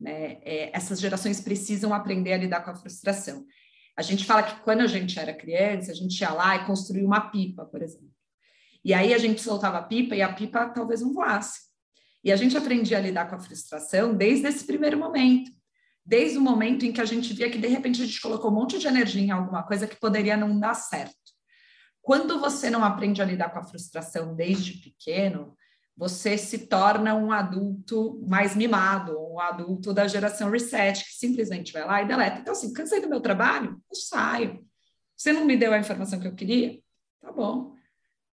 [0.00, 0.38] Né?
[0.42, 3.44] É, essas gerações precisam aprender a lidar com a frustração.
[3.96, 7.04] A gente fala que quando a gente era criança, a gente ia lá e construía
[7.04, 8.08] uma pipa, por exemplo.
[8.84, 11.62] E aí a gente soltava a pipa e a pipa talvez não voasse.
[12.22, 15.50] E a gente aprendia a lidar com a frustração desde esse primeiro momento.
[16.06, 18.54] Desde o momento em que a gente via que, de repente, a gente colocou um
[18.54, 21.23] monte de energia em alguma coisa que poderia não dar certo.
[22.04, 25.56] Quando você não aprende a lidar com a frustração desde pequeno,
[25.96, 31.86] você se torna um adulto mais mimado, um adulto da geração reset, que simplesmente vai
[31.86, 32.40] lá e deleta.
[32.40, 34.62] Então, assim, cansei do meu trabalho, eu saio.
[35.16, 36.78] Você não me deu a informação que eu queria?
[37.22, 37.72] Tá bom.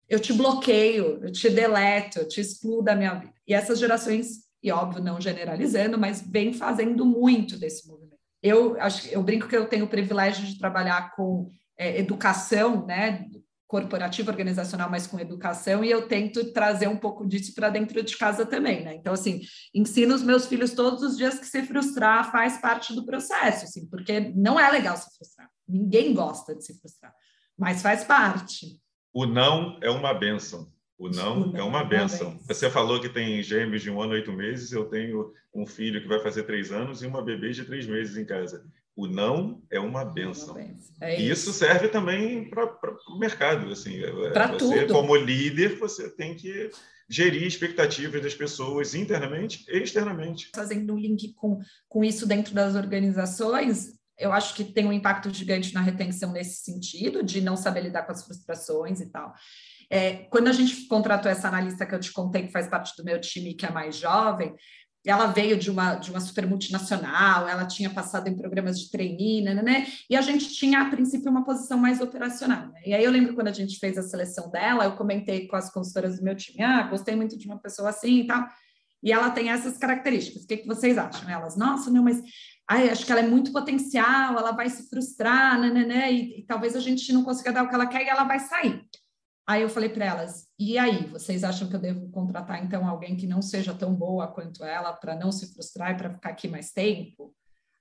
[0.08, 3.34] Eu te bloqueio, eu te deleto, eu te excluo da minha vida.
[3.46, 8.16] E essas gerações, e óbvio, não generalizando, mas vem fazendo muito desse movimento.
[8.42, 13.26] Eu acho, eu brinco que eu tenho o privilégio de trabalhar com é, educação, né,
[13.68, 18.16] corporativa, organizacional, mas com educação, e eu tento trazer um pouco disso para dentro de
[18.16, 18.94] casa também, né?
[18.94, 19.42] Então, assim,
[19.74, 23.86] ensino os meus filhos todos os dias que se frustrar faz parte do processo, assim,
[23.86, 25.50] porque não é legal se frustrar.
[25.68, 27.14] Ninguém gosta de se frustrar,
[27.58, 28.80] mas faz parte.
[29.12, 30.72] O não é uma benção.
[30.96, 32.40] O não, o não é uma benção.
[32.48, 35.66] É Você falou que tem gêmeos de um ano e oito meses, eu tenho um
[35.66, 38.66] filho que vai fazer três anos e uma bebê de três meses em casa.
[38.98, 40.58] O não é uma benção.
[40.58, 40.64] É
[41.14, 41.22] isso.
[41.22, 42.64] E isso serve também para
[43.08, 43.70] o mercado.
[43.70, 44.92] Assim, é, para tudo.
[44.92, 46.68] Como líder, você tem que
[47.08, 50.50] gerir expectativas das pessoas internamente e externamente.
[50.52, 55.32] Fazendo um link com, com isso dentro das organizações, eu acho que tem um impacto
[55.32, 59.32] gigante na retenção nesse sentido, de não saber lidar com as frustrações e tal.
[59.88, 63.04] É, quando a gente contratou essa analista que eu te contei, que faz parte do
[63.04, 64.56] meu time, que é mais jovem,
[65.10, 69.42] ela veio de uma, de uma super multinacional, ela tinha passado em programas de trainee,
[69.42, 72.68] né, né, né, e a gente tinha, a princípio, uma posição mais operacional.
[72.68, 72.82] Né?
[72.86, 75.72] E aí eu lembro quando a gente fez a seleção dela, eu comentei com as
[75.72, 78.46] consultoras do meu time, ah, gostei muito de uma pessoa assim e tal,
[79.02, 81.30] e ela tem essas características, o que, que vocês acham?
[81.30, 82.20] Elas, nossa, não, mas
[82.68, 86.40] ai, acho que ela é muito potencial, ela vai se frustrar, né, né, né, e,
[86.40, 88.84] e talvez a gente não consiga dar o que ela quer e ela vai sair.
[89.48, 93.16] Aí eu falei para elas: e aí, vocês acham que eu devo contratar então alguém
[93.16, 96.46] que não seja tão boa quanto ela para não se frustrar e para ficar aqui
[96.46, 97.34] mais tempo?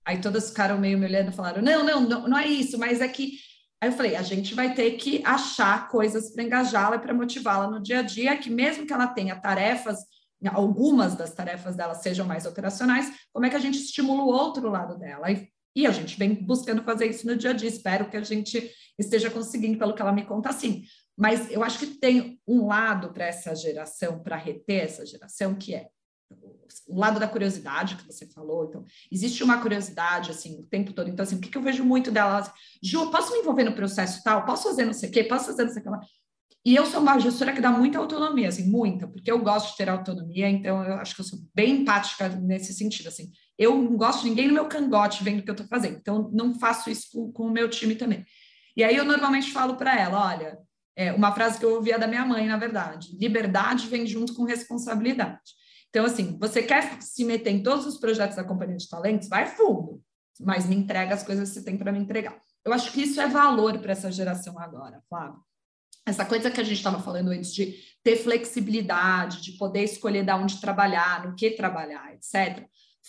[0.05, 3.01] Aí todas ficaram meio me olhando e falaram: não, não, não, não é isso, mas
[3.01, 3.33] é que.
[3.81, 7.69] Aí eu falei: a gente vai ter que achar coisas para engajá-la e para motivá-la
[7.69, 9.99] no dia a dia, que mesmo que ela tenha tarefas,
[10.49, 14.69] algumas das tarefas dela sejam mais operacionais, como é que a gente estimula o outro
[14.69, 15.29] lado dela?
[15.77, 17.69] E a gente vem buscando fazer isso no dia a dia.
[17.69, 20.85] Espero que a gente esteja conseguindo, pelo que ela me conta, assim.
[21.15, 25.75] Mas eu acho que tem um lado para essa geração, para reter essa geração, que
[25.75, 25.87] é
[26.87, 28.65] o lado da curiosidade que você falou.
[28.65, 31.11] Então, existe uma curiosidade assim o tempo todo.
[31.11, 32.51] Então, assim, o que, que eu vejo muito dela?
[32.81, 34.45] Ju, posso me envolver no processo tal?
[34.45, 35.23] Posso fazer não sei o quê?
[35.25, 36.01] Posso fazer não sei o lá?
[36.65, 39.77] E eu sou uma gestora que dá muita autonomia, assim, muita, porque eu gosto de
[39.77, 43.31] ter autonomia, então eu acho que eu sou bem empática nesse sentido, assim.
[43.57, 46.29] Eu não gosto de ninguém no meu cangote vendo o que eu estou fazendo, então
[46.31, 48.25] não faço isso com, com o meu time também.
[48.75, 50.59] E aí eu normalmente falo para ela, olha,
[50.95, 53.15] é uma frase que eu ouvia da minha mãe, na verdade.
[53.19, 55.55] Liberdade vem junto com responsabilidade.
[55.89, 59.27] Então, assim, você quer se meter em todos os projetos da Companhia de Talentos?
[59.27, 60.01] Vai fundo,
[60.39, 62.39] mas me entrega as coisas que você tem para me entregar.
[62.65, 65.39] Eu acho que isso é valor para essa geração agora, Flávio.
[66.05, 70.31] Essa coisa que a gente estava falando antes de ter flexibilidade, de poder escolher de
[70.31, 72.65] onde trabalhar, no que trabalhar, etc.,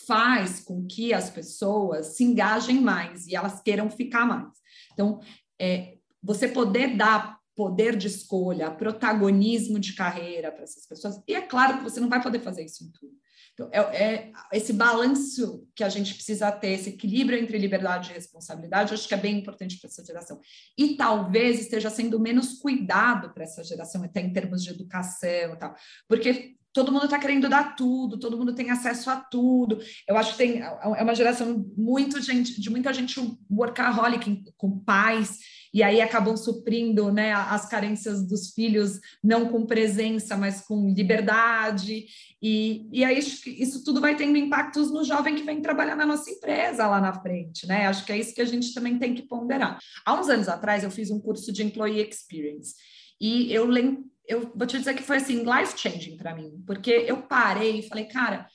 [0.07, 4.53] faz com que as pessoas se engajem mais e elas queiram ficar mais.
[4.92, 5.20] Então,
[5.61, 11.20] é, você poder dar poder de escolha, protagonismo de carreira para essas pessoas.
[11.27, 13.12] E é claro que você não vai poder fazer isso em tudo.
[13.53, 18.14] Então, é, é, esse balanço que a gente precisa ter, esse equilíbrio entre liberdade e
[18.14, 20.40] responsabilidade, acho que é bem importante para essa geração.
[20.79, 25.57] E talvez esteja sendo menos cuidado para essa geração, até em termos de educação e
[25.57, 25.74] tal,
[26.07, 29.81] porque todo mundo está querendo dar tudo, todo mundo tem acesso a tudo.
[30.07, 35.41] Eu acho que tem é uma geração muito gente, de muita gente workaholic com pais
[35.75, 42.07] e aí acabam suprindo né, as carências dos filhos, não com presença, mas com liberdade.
[42.41, 46.31] E, e aí isso tudo vai tendo impactos no jovem que vem trabalhar na nossa
[46.31, 47.88] empresa lá na frente, né?
[47.88, 49.81] Acho que é isso que a gente também tem que ponderar.
[50.07, 52.75] Há uns anos atrás, eu fiz um curso de Employee Experience.
[53.21, 56.91] E eu lembro, eu vou te dizer que foi assim, life changing para mim, porque
[56.91, 58.47] eu parei e falei, cara,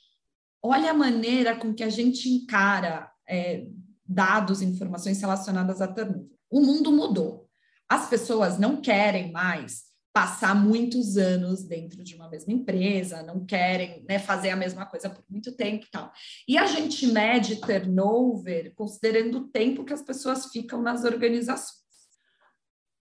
[0.62, 3.66] olha a maneira com que a gente encara é,
[4.08, 7.50] dados, informações relacionadas a turnover o mundo mudou.
[7.90, 14.06] As pessoas não querem mais passar muitos anos dentro de uma mesma empresa, não querem
[14.08, 16.14] né, fazer a mesma coisa por muito tempo e tal.
[16.48, 21.83] E a gente mede turnover considerando o tempo que as pessoas ficam nas organizações.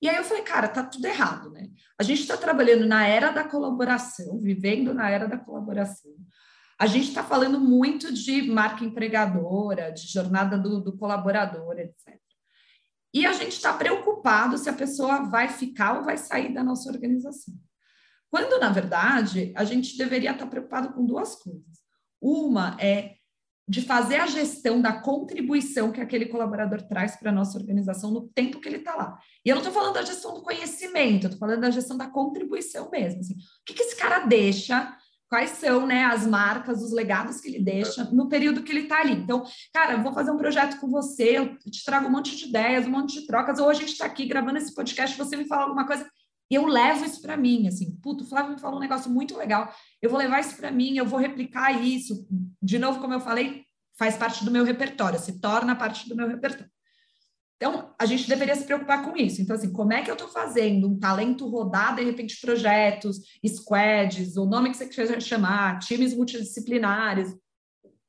[0.03, 1.71] E aí eu falei, cara, tá tudo errado, né?
[1.97, 6.11] A gente está trabalhando na era da colaboração, vivendo na era da colaboração.
[6.77, 12.21] A gente está falando muito de marca empregadora, de jornada do, do colaborador, etc.
[13.15, 16.91] E a gente está preocupado se a pessoa vai ficar ou vai sair da nossa
[16.91, 17.55] organização.
[18.29, 21.79] Quando, na verdade, a gente deveria estar tá preocupado com duas coisas.
[22.21, 23.15] Uma é
[23.73, 28.29] de fazer a gestão da contribuição que aquele colaborador traz para a nossa organização no
[28.29, 29.19] tempo que ele está lá.
[29.43, 32.91] E eu não estou falando da gestão do conhecimento, estou falando da gestão da contribuição
[32.91, 33.21] mesmo.
[33.21, 34.95] Assim, o que, que esse cara deixa
[35.27, 39.01] quais são né, as marcas, os legados que ele deixa no período que ele está
[39.01, 39.15] ali.
[39.15, 42.87] Então, cara, vou fazer um projeto com você, eu te trago um monte de ideias,
[42.87, 45.63] um monte de trocas, ou a gente está aqui gravando esse podcast, você me fala
[45.63, 46.07] alguma coisa,
[46.53, 49.35] e eu levo isso para mim, assim, puto, o Flávio me falou um negócio muito
[49.39, 52.29] legal, eu vou levar isso para mim, eu vou replicar isso.
[52.61, 53.65] De novo, como eu falei,
[53.99, 56.71] faz parte do meu repertório, se torna parte do meu repertório.
[57.57, 59.41] Então, a gente deveria se preocupar com isso.
[59.41, 64.37] Então, assim, como é que eu estou fazendo um talento rodar, de repente, projetos, squads,
[64.37, 67.35] o nome que você quiser chamar, times multidisciplinares,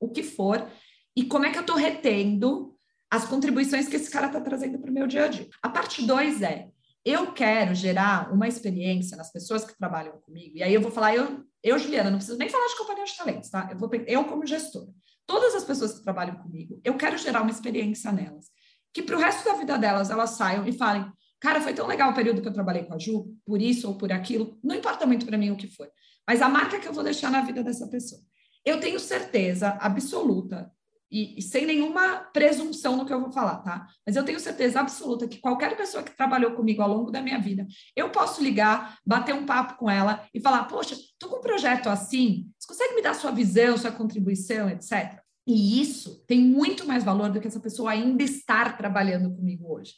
[0.02, 0.68] o que for,
[1.16, 2.76] e como é que eu estou retendo
[3.10, 5.48] as contribuições que esse cara está trazendo para o meu dia a dia.
[5.62, 6.68] A parte dois é,
[7.06, 11.16] eu quero gerar uma experiência nas pessoas que trabalham comigo, e aí eu vou falar,
[11.16, 13.68] eu, eu Juliana, não preciso nem falar de companhia de talentos, tá?
[13.72, 14.88] Eu, vou, eu como gestora,
[15.26, 18.48] todas as pessoas que trabalham comigo, eu quero gerar uma experiência nelas,
[18.94, 21.06] que para o resto da vida delas elas saiam e falem,
[21.40, 23.98] cara, foi tão legal o período que eu trabalhei com a Ju, por isso ou
[23.98, 25.90] por aquilo, não importa muito para mim o que foi,
[26.26, 28.22] mas a marca que eu vou deixar na vida dessa pessoa.
[28.66, 30.72] Eu tenho certeza absoluta
[31.14, 33.88] e, e, sem nenhuma presunção no que eu vou falar, tá?
[34.04, 37.40] Mas eu tenho certeza absoluta que qualquer pessoa que trabalhou comigo ao longo da minha
[37.40, 41.42] vida, eu posso ligar, bater um papo com ela e falar: Poxa, tô com um
[41.42, 45.22] projeto assim, você consegue me dar sua visão, sua contribuição, etc.
[45.46, 49.94] E isso tem muito mais valor do que essa pessoa ainda estar trabalhando comigo hoje.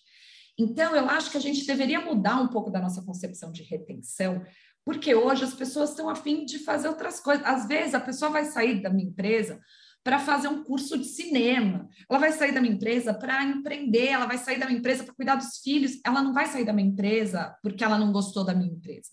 [0.59, 4.43] Então, eu acho que a gente deveria mudar um pouco da nossa concepção de retenção,
[4.83, 7.45] porque hoje as pessoas estão afim de fazer outras coisas.
[7.45, 9.61] Às vezes, a pessoa vai sair da minha empresa
[10.05, 14.27] para fazer um curso de cinema, ela vai sair da minha empresa para empreender, ela
[14.27, 16.87] vai sair da minha empresa para cuidar dos filhos, ela não vai sair da minha
[16.87, 19.09] empresa porque ela não gostou da minha empresa.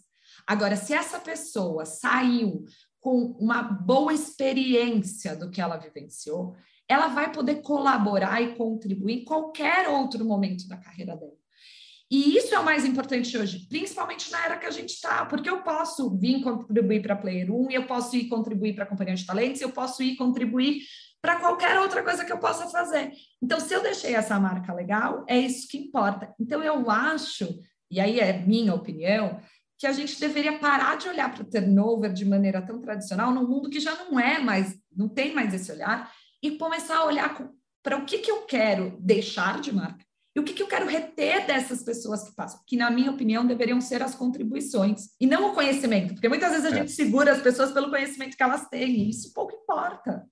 [0.46, 2.66] Agora, se essa pessoa saiu
[3.00, 6.54] com uma boa experiência do que ela vivenciou,
[6.86, 11.41] ela vai poder colaborar e contribuir em qualquer outro momento da carreira dela.
[12.12, 15.48] E isso é o mais importante hoje, principalmente na era que a gente está, porque
[15.48, 19.24] eu posso vir contribuir para Player 1, eu posso ir contribuir para a Companhia de
[19.24, 20.82] Talentos, eu posso ir contribuir
[21.22, 23.12] para qualquer outra coisa que eu possa fazer.
[23.40, 26.34] Então, se eu deixei essa marca legal, é isso que importa.
[26.38, 27.58] Então, eu acho,
[27.90, 29.40] e aí é minha opinião,
[29.78, 33.48] que a gente deveria parar de olhar para o turnover de maneira tão tradicional, num
[33.48, 37.34] mundo que já não é mais, não tem mais esse olhar, e começar a olhar
[37.82, 40.86] para o que, que eu quero deixar de marca e o que, que eu quero
[40.86, 42.60] reter dessas pessoas que passam?
[42.66, 46.66] Que, na minha opinião, deveriam ser as contribuições e não o conhecimento, porque muitas vezes
[46.66, 46.74] a é.
[46.74, 50.26] gente segura as pessoas pelo conhecimento que elas têm, e isso pouco importa.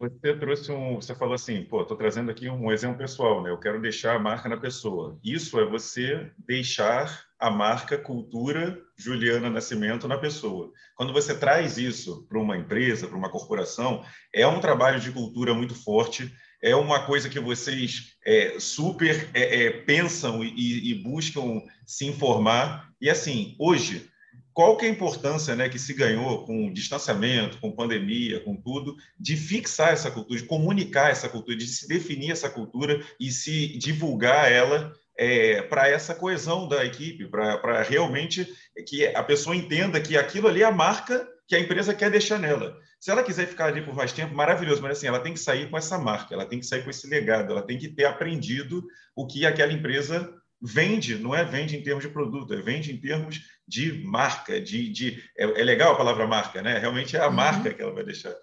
[0.00, 3.50] Você trouxe um, você falou assim, pô, estou trazendo aqui um exemplo pessoal, né?
[3.50, 5.18] Eu quero deixar a marca na pessoa.
[5.22, 10.72] Isso é você deixar a marca cultura Juliana Nascimento na pessoa.
[10.96, 14.02] Quando você traz isso para uma empresa, para uma corporação,
[14.34, 19.64] é um trabalho de cultura muito forte é uma coisa que vocês é, super é,
[19.64, 22.90] é, pensam e, e, buscam se informar.
[23.00, 24.08] E assim, hoje,
[24.52, 28.54] qual que é a importância né, que se ganhou com o distanciamento, com pandemia, com
[28.54, 33.30] tudo, de fixar essa cultura, de comunicar essa cultura, de se definir essa cultura e
[33.30, 38.46] se divulgar ela é, para essa coesão da equipe, para realmente
[38.86, 42.38] que a pessoa entenda que aquilo ali é a marca que a empresa quer deixar
[42.38, 42.78] nela.
[43.00, 45.70] Se ela quiser ficar ali por mais tempo, maravilhoso, mas assim, ela tem que sair
[45.70, 48.86] com essa marca, ela tem que sair com esse legado, ela tem que ter aprendido
[49.16, 53.00] o que aquela empresa vende, não é vende em termos de produto, é vende em
[53.00, 56.78] termos de marca, de, de é, é legal a palavra marca, né?
[56.78, 57.34] Realmente é a uhum.
[57.34, 58.34] marca que ela vai deixar.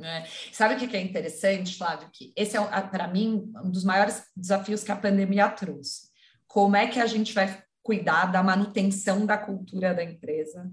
[0.00, 0.24] É.
[0.50, 2.08] Sabe o que é interessante, Flávio?
[2.12, 6.08] Que esse é, para mim, um dos maiores desafios que a pandemia trouxe.
[6.48, 10.68] Como é que a gente vai cuidar da manutenção da cultura da empresa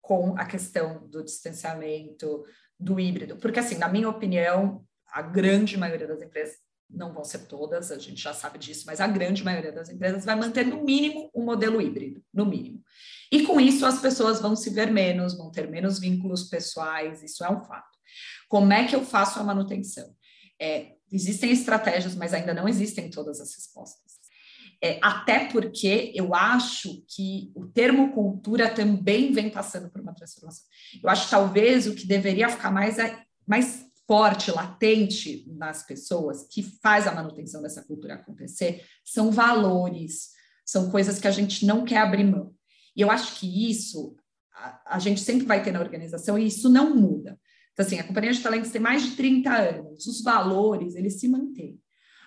[0.00, 2.44] com a questão do distanciamento,
[2.80, 3.36] do híbrido.
[3.36, 6.56] Porque, assim, na minha opinião, a grande maioria das empresas,
[6.88, 10.24] não vão ser todas, a gente já sabe disso, mas a grande maioria das empresas
[10.24, 12.82] vai manter no mínimo um modelo híbrido, no mínimo.
[13.30, 17.44] E com isso as pessoas vão se ver menos, vão ter menos vínculos pessoais, isso
[17.44, 17.96] é um fato.
[18.48, 20.12] Como é que eu faço a manutenção?
[20.60, 24.09] É, existem estratégias, mas ainda não existem todas as respostas.
[24.82, 30.64] É, até porque eu acho que o termo cultura também vem passando por uma transformação.
[31.02, 36.46] Eu acho que talvez o que deveria ficar mais, é, mais forte, latente nas pessoas,
[36.50, 40.30] que faz a manutenção dessa cultura acontecer, são valores,
[40.64, 42.54] são coisas que a gente não quer abrir mão.
[42.96, 44.16] E eu acho que isso
[44.52, 47.38] a, a gente sempre vai ter na organização e isso não muda.
[47.72, 51.28] Então, assim, a Companhia de Talentos tem mais de 30 anos, os valores, eles se
[51.28, 51.78] mantêm.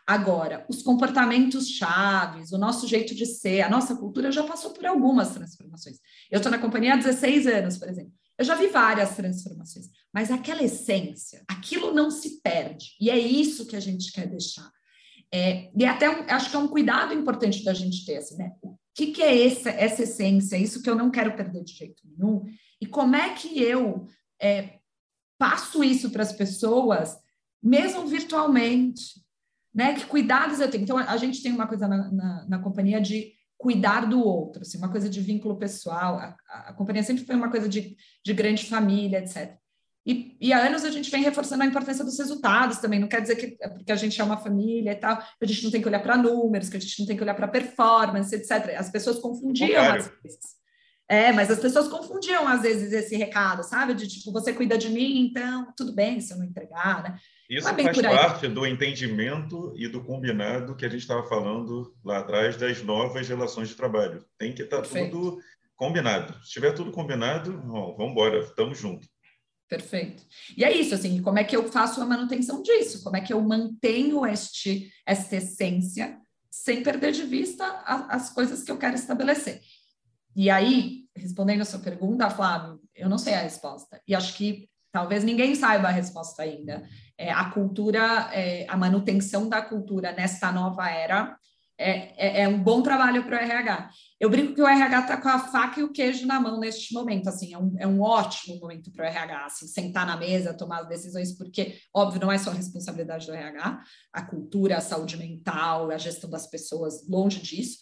[0.05, 4.85] Agora, os comportamentos chaves, o nosso jeito de ser, a nossa cultura já passou por
[4.85, 5.97] algumas transformações.
[6.29, 8.11] Eu estou na companhia há 16 anos, por exemplo.
[8.37, 12.95] Eu já vi várias transformações, mas aquela essência, aquilo não se perde.
[12.99, 14.69] E é isso que a gente quer deixar.
[15.31, 18.51] É, e até um, acho que é um cuidado importante da gente ter, assim, né?
[18.61, 20.57] O que, que é essa, essa essência?
[20.57, 22.43] Isso que eu não quero perder de jeito nenhum.
[22.79, 24.05] E como é que eu
[24.39, 24.79] é,
[25.37, 27.17] passo isso para as pessoas,
[27.61, 29.23] mesmo virtualmente?
[29.73, 29.93] Né?
[29.93, 30.83] Que cuidados eu tenho?
[30.83, 34.77] Então, a gente tem uma coisa na, na, na companhia de cuidar do outro, assim,
[34.77, 36.17] uma coisa de vínculo pessoal.
[36.17, 39.55] A, a, companhia sempre foi uma coisa de, de grande família, etc.
[40.05, 42.99] E, e, há anos a gente vem reforçando a importância dos resultados também.
[42.99, 45.47] Não quer dizer que é porque a gente é uma família e tal, que a
[45.47, 47.47] gente não tem que olhar para números, que a gente não tem que olhar para
[47.47, 48.75] performance, etc.
[48.77, 50.63] As pessoas confundiam as coisas.
[51.07, 53.93] É, mas as pessoas confundiam às vezes esse recado, sabe?
[53.93, 57.17] De tipo, você cuida de mim, então tudo bem se eu não entregar, né?
[57.57, 62.57] Isso faz parte do entendimento e do combinado que a gente estava falando lá atrás
[62.57, 64.25] das novas relações de trabalho.
[64.37, 65.39] Tem que estar tá tudo
[65.75, 66.33] combinado.
[66.43, 69.07] Se tiver tudo combinado, vamos embora, estamos juntos.
[69.69, 70.23] Perfeito.
[70.55, 73.03] E é isso, assim, como é que eu faço a manutenção disso?
[73.03, 76.19] Como é que eu mantenho este, esta essência
[76.51, 79.61] sem perder de vista a, as coisas que eu quero estabelecer?
[80.35, 84.01] E aí, respondendo a sua pergunta, Flávio, eu não sei a resposta.
[84.07, 86.87] E acho que talvez ninguém saiba a resposta ainda.
[87.17, 91.37] É, a cultura, é, a manutenção da cultura nesta nova era
[91.77, 93.89] é, é, é um bom trabalho para o RH.
[94.19, 96.93] Eu brinco que o RH está com a faca e o queijo na mão neste
[96.93, 100.53] momento, assim, é um, é um ótimo momento para o RH, assim, sentar na mesa,
[100.53, 103.81] tomar as decisões, porque, óbvio, não é só responsabilidade do RH,
[104.13, 107.79] a cultura, a saúde mental, a gestão das pessoas, longe disso,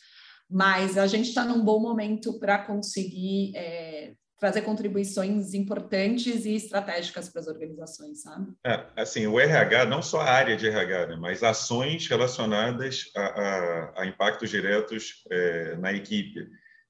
[0.50, 7.30] mas a gente está num bom momento para conseguir é, trazer contribuições importantes e estratégicas
[7.30, 8.52] para as organizações, sabe?
[8.66, 13.22] É, assim, o RH, não só a área de RH, né, mas ações relacionadas a,
[13.22, 16.50] a, a impactos diretos é, na equipe.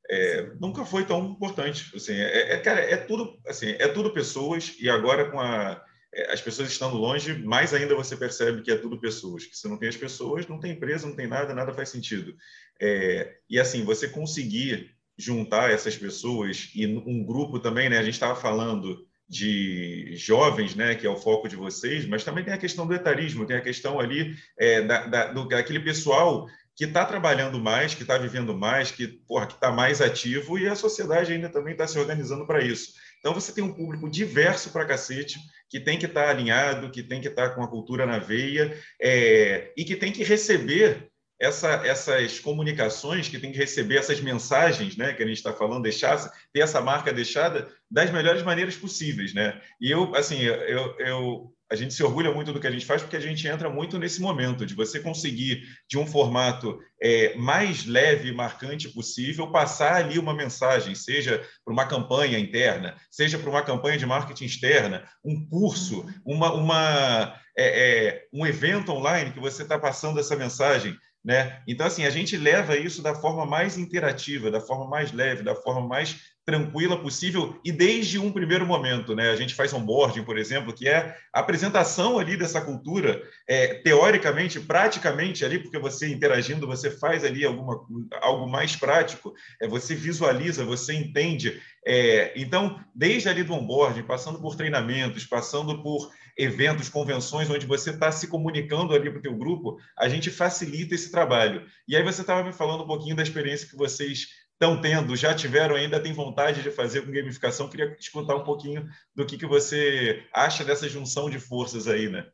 [0.10, 1.94] É, nunca foi tão importante.
[1.94, 5.84] Assim, é, é, cara, é tudo, assim, é tudo pessoas e agora com a,
[6.16, 9.46] é, as pessoas estando longe, mais ainda você percebe que é tudo pessoas.
[9.46, 12.34] Que se não tem as pessoas, não tem empresa, não tem nada, nada faz sentido.
[12.82, 17.98] É, e assim, você conseguir juntar essas pessoas e um grupo também, né?
[17.98, 22.44] A gente estava falando de jovens, né, que é o foco de vocês, mas também
[22.44, 26.50] tem a questão do etarismo, tem a questão ali é, da, da, do, daquele pessoal
[26.76, 31.32] que está trabalhando mais, que está vivendo mais, que está mais ativo e a sociedade
[31.32, 32.94] ainda também está se organizando para isso.
[33.20, 37.04] Então você tem um público diverso para cacete, que tem que estar tá alinhado, que
[37.04, 41.11] tem que estar tá com a cultura na veia é, e que tem que receber
[41.42, 45.82] essa, essas comunicações que tem que receber essas mensagens, né, que a gente está falando,
[45.82, 49.60] deixar, ter essa marca deixada das melhores maneiras possíveis, né?
[49.82, 53.02] E eu, assim, eu, eu, a gente se orgulha muito do que a gente faz
[53.02, 57.88] porque a gente entra muito nesse momento de você conseguir, de um formato é, mais
[57.88, 63.50] leve e marcante possível, passar ali uma mensagem, seja para uma campanha interna, seja para
[63.50, 69.40] uma campanha de marketing externa, um curso, uma, uma é, é, um evento online que
[69.40, 71.62] você está passando essa mensagem né?
[71.68, 75.56] Então, assim, a gente leva isso da forma mais interativa, da forma mais leve, da
[75.56, 79.30] forma mais tranquila possível e desde um primeiro momento, né?
[79.30, 84.60] A gente faz onboarding, por exemplo, que é a apresentação ali dessa cultura, é, teoricamente,
[84.60, 87.86] praticamente ali, porque você interagindo, você faz ali alguma,
[88.22, 91.62] algo mais prático, é, você visualiza, você entende.
[91.86, 97.92] É, então, desde ali do onboarding, passando por treinamentos, passando por eventos, convenções, onde você
[97.92, 101.66] está se comunicando ali para o teu grupo, a gente facilita esse trabalho.
[101.88, 104.28] E aí você estava me falando um pouquinho da experiência que vocês
[104.62, 107.68] estão tendo, já tiveram, ainda tem vontade de fazer com gamificação.
[107.68, 112.28] Queria escutar um pouquinho do que, que você acha dessa junção de forças aí, né?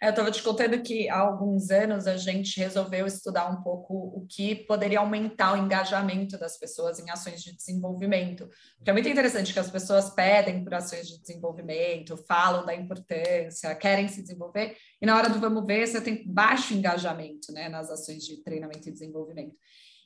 [0.00, 4.26] Eu estava te contando que há alguns anos a gente resolveu estudar um pouco o
[4.28, 8.48] que poderia aumentar o engajamento das pessoas em ações de desenvolvimento.
[8.76, 13.72] Porque é muito interessante que as pessoas pedem por ações de desenvolvimento, falam da importância,
[13.76, 17.88] querem se desenvolver, e na hora do vamos ver, você tem baixo engajamento né, nas
[17.88, 19.54] ações de treinamento e desenvolvimento.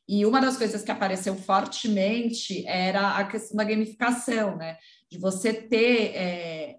[0.08, 4.76] E uma das coisas que apareceu fortemente era a questão da gamificação, né?
[5.10, 6.76] De você ter é,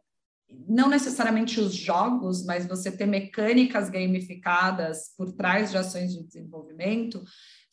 [0.68, 7.24] não necessariamente os jogos, mas você ter mecânicas gamificadas por trás de ações de desenvolvimento,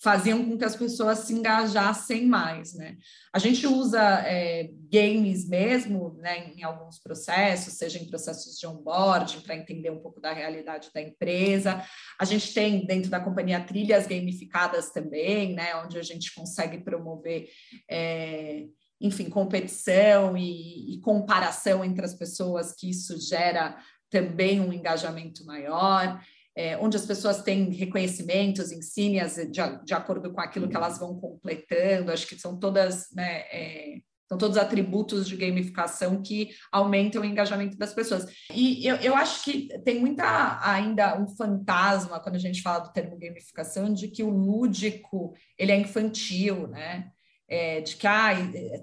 [0.05, 2.99] faziam com que as pessoas se engajassem mais, né?
[3.33, 9.41] A gente usa é, games mesmo, né, em alguns processos, seja em processos de onboarding,
[9.41, 11.83] para entender um pouco da realidade da empresa.
[12.21, 17.49] A gente tem dentro da companhia trilhas gamificadas também, né, onde a gente consegue promover
[17.91, 18.67] é,
[19.01, 23.75] enfim, competição e, e comparação entre as pessoas, que isso gera
[24.11, 26.23] também um engajamento maior.
[26.57, 31.19] É, onde as pessoas têm reconhecimentos, insígnias de, de, acordo com aquilo que elas vão
[31.19, 33.99] completando, acho que são todas, né, é,
[34.29, 38.27] são todos atributos de gamificação que aumentam o engajamento das pessoas.
[38.53, 42.93] E eu, eu acho que tem muita ainda um fantasma quando a gente fala do
[42.93, 47.11] termo gamificação de que o lúdico ele é infantil, né?
[47.55, 48.35] É, de que ah,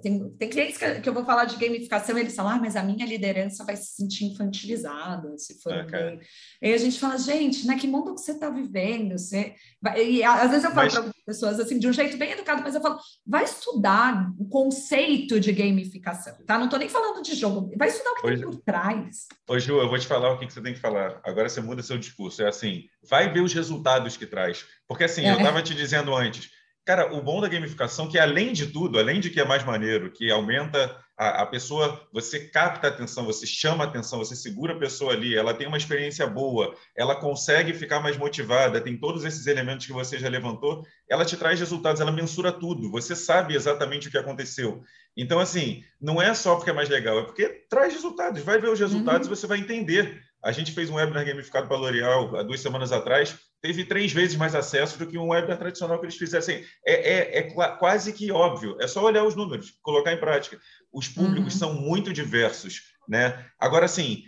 [0.01, 2.84] tem, tem clientes que, que, eu vou falar de gamificação eles falam, ah, mas a
[2.84, 6.19] minha liderança vai se sentir infantilizada se for okay.
[6.61, 9.17] E a gente fala, gente, né, que mundo que você está vivendo?
[9.17, 9.55] Você...
[9.97, 10.93] E às vezes eu falo mas...
[10.93, 12.97] para pessoas assim, de um jeito bem educado, mas eu falo,
[13.28, 16.57] vai estudar o conceito de gamificação, tá?
[16.57, 19.28] Não estou nem falando de jogo, vai estudar o que tem por trás.
[19.49, 21.19] Ô, Ju, eu vou te falar o que, que você tem que falar.
[21.26, 22.41] Agora você muda seu discurso.
[22.41, 24.65] É assim, vai ver os resultados que traz.
[24.88, 25.34] Porque assim, é.
[25.34, 26.49] eu estava te dizendo antes,
[26.84, 30.11] Cara, o bom da gamificação, que além de tudo, além de que é mais maneiro,
[30.11, 34.73] que aumenta a, a, pessoa, você capta a atenção, você chama a atenção, você segura
[34.73, 39.23] a pessoa ali, ela tem uma experiência boa, ela consegue ficar mais motivada, tem todos
[39.23, 43.53] esses elementos que você já levantou, ela te traz resultados, ela mensura tudo, você sabe
[43.53, 44.82] exatamente o que aconteceu.
[45.15, 48.69] Então, assim, não é só porque é mais legal, é porque traz resultados, vai ver
[48.69, 49.34] os resultados uhum.
[49.34, 50.19] e você vai entender.
[50.43, 54.11] A gente fez um webinar gamificado para a L'Oréal há duas semanas atrás, teve três
[54.11, 56.65] vezes mais acesso do que um webinar tradicional que eles fizessem.
[56.85, 57.43] É, é, é
[57.77, 60.59] quase que óbvio, é só olhar os números, colocar em prática
[60.91, 61.59] os públicos uhum.
[61.59, 63.45] são muito diversos, né?
[63.59, 64.23] Agora, assim,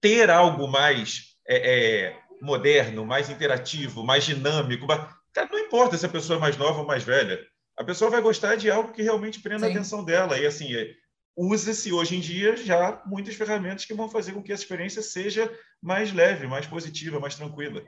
[0.00, 6.10] ter algo mais é, é, moderno, mais interativo, mais dinâmico, cara, não importa se a
[6.10, 7.40] pessoa é mais nova ou mais velha,
[7.76, 9.72] a pessoa vai gostar de algo que realmente prenda Sim.
[9.72, 10.38] a atenção dela.
[10.38, 10.94] E assim, é,
[11.36, 15.52] usa-se hoje em dia já muitas ferramentas que vão fazer com que a experiência seja
[15.82, 17.84] mais leve, mais positiva, mais tranquila.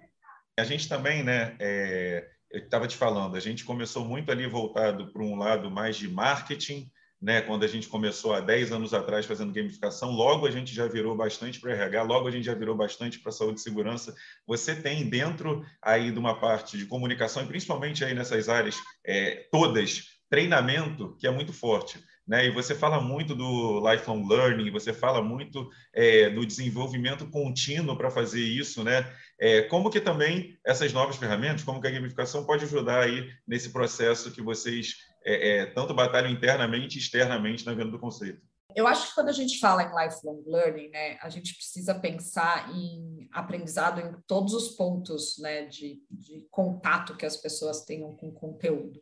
[0.58, 1.56] A gente também, né?
[1.58, 5.96] É, eu estava te falando, a gente começou muito ali voltado para um lado mais
[5.96, 6.90] de marketing,
[7.20, 10.86] né, quando a gente começou há 10 anos atrás fazendo gamificação, logo a gente já
[10.86, 14.14] virou bastante para RH, logo a gente já virou bastante para saúde e segurança.
[14.46, 19.48] Você tem dentro aí de uma parte de comunicação, e principalmente aí nessas áreas é,
[19.50, 21.98] todas, treinamento, que é muito forte.
[22.28, 22.46] Né?
[22.46, 28.10] E você fala muito do lifelong learning, você fala muito é, do desenvolvimento contínuo para
[28.10, 29.10] fazer isso, né?
[29.40, 33.70] É, como que também essas novas ferramentas, como que a gamificação pode ajudar aí nesse
[33.70, 38.42] processo que vocês é, é, tanto batalham internamente e externamente na venda do conceito?
[38.76, 42.70] Eu acho que quando a gente fala em lifelong learning, né, a gente precisa pensar
[42.74, 48.28] em aprendizado em todos os pontos né, de, de contato que as pessoas tenham com
[48.28, 49.00] o conteúdo.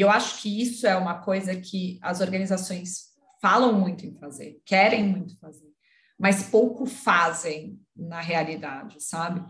[0.00, 4.58] E eu acho que isso é uma coisa que as organizações falam muito em fazer,
[4.64, 5.68] querem muito fazer,
[6.18, 9.44] mas pouco fazem na realidade, sabe?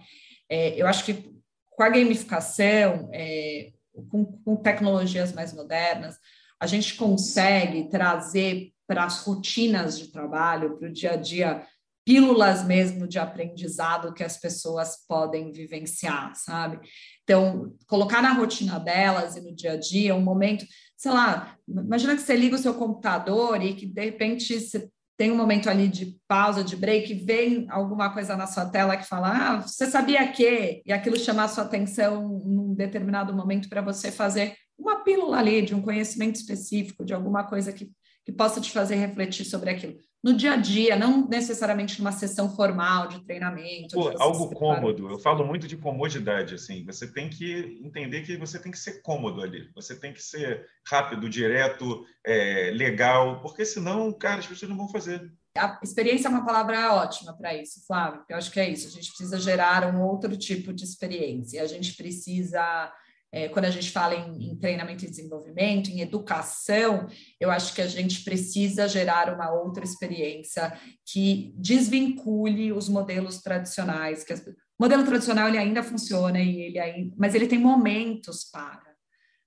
[0.49, 1.33] É, eu acho que
[1.71, 3.71] com a gamificação, é,
[4.11, 6.19] com, com tecnologias mais modernas,
[6.59, 11.65] a gente consegue trazer para as rotinas de trabalho, para o dia a dia,
[12.05, 16.81] pílulas mesmo de aprendizado que as pessoas podem vivenciar, sabe?
[17.23, 20.65] Então, colocar na rotina delas e no dia a dia um momento,
[20.97, 25.31] sei lá, imagina que você liga o seu computador e que de repente você tem
[25.31, 29.29] um momento ali de pausa, de break, vem alguma coisa na sua tela que fala,
[29.29, 30.83] ah, você sabia que?
[30.87, 35.75] E aquilo chamar sua atenção num determinado momento para você fazer uma pílula ali de
[35.75, 37.91] um conhecimento específico, de alguma coisa que,
[38.25, 39.99] que possa te fazer refletir sobre aquilo.
[40.23, 43.95] No dia a dia, não necessariamente numa sessão formal de treinamento.
[43.95, 45.09] Pô, de algo cômodo.
[45.09, 46.85] Eu falo muito de comodidade, assim.
[46.85, 49.71] Você tem que entender que você tem que ser cômodo ali.
[49.75, 54.89] Você tem que ser rápido, direto, é, legal, porque senão, cara, as pessoas não vão
[54.89, 55.33] fazer.
[55.57, 58.23] A experiência é uma palavra ótima para isso, Flávio.
[58.29, 58.89] Eu acho que é isso.
[58.89, 61.63] A gente precisa gerar um outro tipo de experiência.
[61.63, 62.93] A gente precisa
[63.33, 67.07] é, quando a gente fala em, em, treinamento e desenvolvimento, em educação,
[67.39, 70.77] eu acho que a gente precisa gerar uma outra experiência
[71.07, 74.25] que desvincule os modelos tradicionais.
[74.25, 78.45] Que as, o modelo tradicional ele ainda funciona e ele ainda, mas ele tem momentos
[78.45, 78.91] para.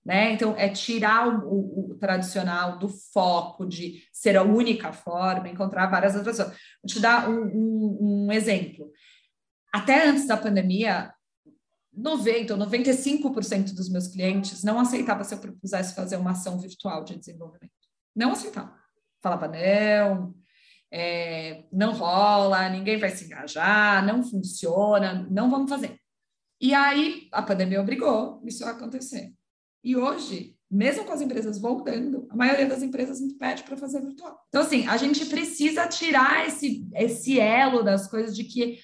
[0.06, 0.34] Né?
[0.34, 5.88] Então, é tirar o, o, o, tradicional do foco de ser a única forma, encontrar
[5.88, 6.58] várias outras formas.
[6.82, 8.92] Vou te dar um, um, um exemplo.
[9.74, 11.14] Até antes da pandemia,
[11.96, 17.04] 90 ou 95% dos meus clientes não aceitava se eu propusesse fazer uma ação virtual
[17.04, 17.72] de desenvolvimento.
[18.16, 18.76] Não aceitava.
[19.22, 20.34] Falava, não,
[20.92, 25.98] é, não rola, ninguém vai se engajar, não funciona, não vamos fazer.
[26.60, 29.34] E aí a pandemia obrigou isso a acontecer.
[29.84, 34.02] E hoje, mesmo com as empresas voltando, a maioria das empresas me pede para fazer
[34.02, 34.40] virtual.
[34.48, 38.80] Então, assim, a gente precisa tirar esse, esse elo das coisas de que.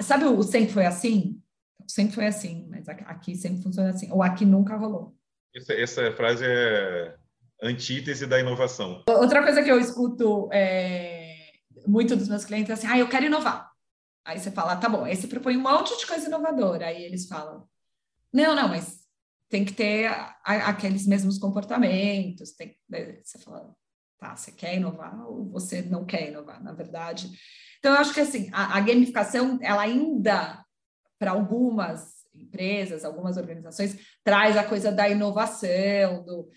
[0.00, 1.40] Sabe o sempre foi assim?
[1.88, 4.10] Sempre foi assim, mas aqui sempre funciona assim.
[4.12, 5.16] Ou aqui nunca rolou.
[5.54, 7.16] Essa, essa frase é
[7.62, 9.04] antítese da inovação.
[9.08, 11.34] Outra coisa que eu escuto é,
[11.86, 13.68] muito dos meus clientes é assim: ah, eu quero inovar.
[14.24, 16.86] Aí você fala, tá bom, aí você propõe um monte de coisa inovadora.
[16.86, 17.66] Aí eles falam,
[18.30, 18.98] não, não, mas
[19.48, 20.36] tem que ter a,
[20.68, 22.52] aqueles mesmos comportamentos.
[22.52, 22.76] Tem,
[23.24, 23.74] você fala,
[24.18, 27.30] tá, você quer inovar ou você não quer inovar, na verdade.
[27.78, 30.62] Então, eu acho que assim, a, a gamificação, ela ainda,
[31.18, 36.48] para algumas empresas, algumas organizações, traz a coisa da inovação, do,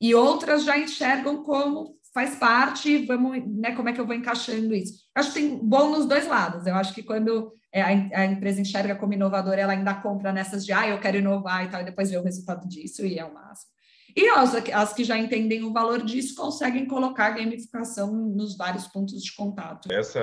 [0.00, 4.72] e outras já enxergam como faz parte, vamos, né, como é que eu vou encaixando
[4.72, 5.02] isso?
[5.14, 6.64] Acho que tem bom nos dois lados.
[6.64, 10.72] Eu acho que quando é, a, empresa enxerga como inovadora, ela ainda compra nessas de,
[10.72, 13.34] ah, eu quero inovar e tal, e depois vê o resultado disso, e é o
[13.34, 13.73] máximo.
[14.16, 19.22] E as, as que já entendem o valor disso conseguem colocar gamificação nos vários pontos
[19.22, 19.92] de contato.
[19.92, 20.20] Essa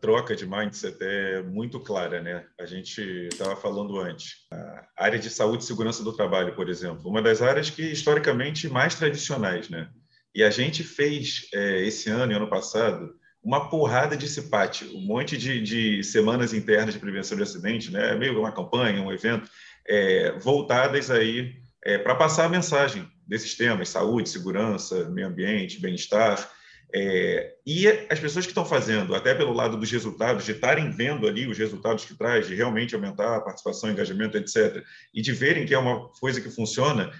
[0.00, 2.44] troca de mindset é muito clara, né?
[2.60, 3.00] A gente
[3.32, 4.46] estava falando antes.
[4.52, 8.68] A área de saúde e segurança do trabalho, por exemplo, uma das áreas que historicamente
[8.68, 9.88] mais tradicionais, né?
[10.34, 15.00] E a gente fez é, esse ano e ano passado uma porrada de CIPAT, um
[15.00, 18.14] monte de, de, semanas internas de prevenção de acidente, né?
[18.14, 19.48] meio uma campanha, um evento,
[19.88, 21.54] é, voltadas aí
[21.84, 26.50] é, para passar a mensagem desses temas, saúde, segurança, meio ambiente, bem-estar,
[26.92, 31.26] é, e as pessoas que estão fazendo, até pelo lado dos resultados, de estarem vendo
[31.26, 34.82] ali os resultados que traz, de realmente aumentar a participação, engajamento, etc.,
[35.14, 37.10] e de verem que é uma coisa que funciona,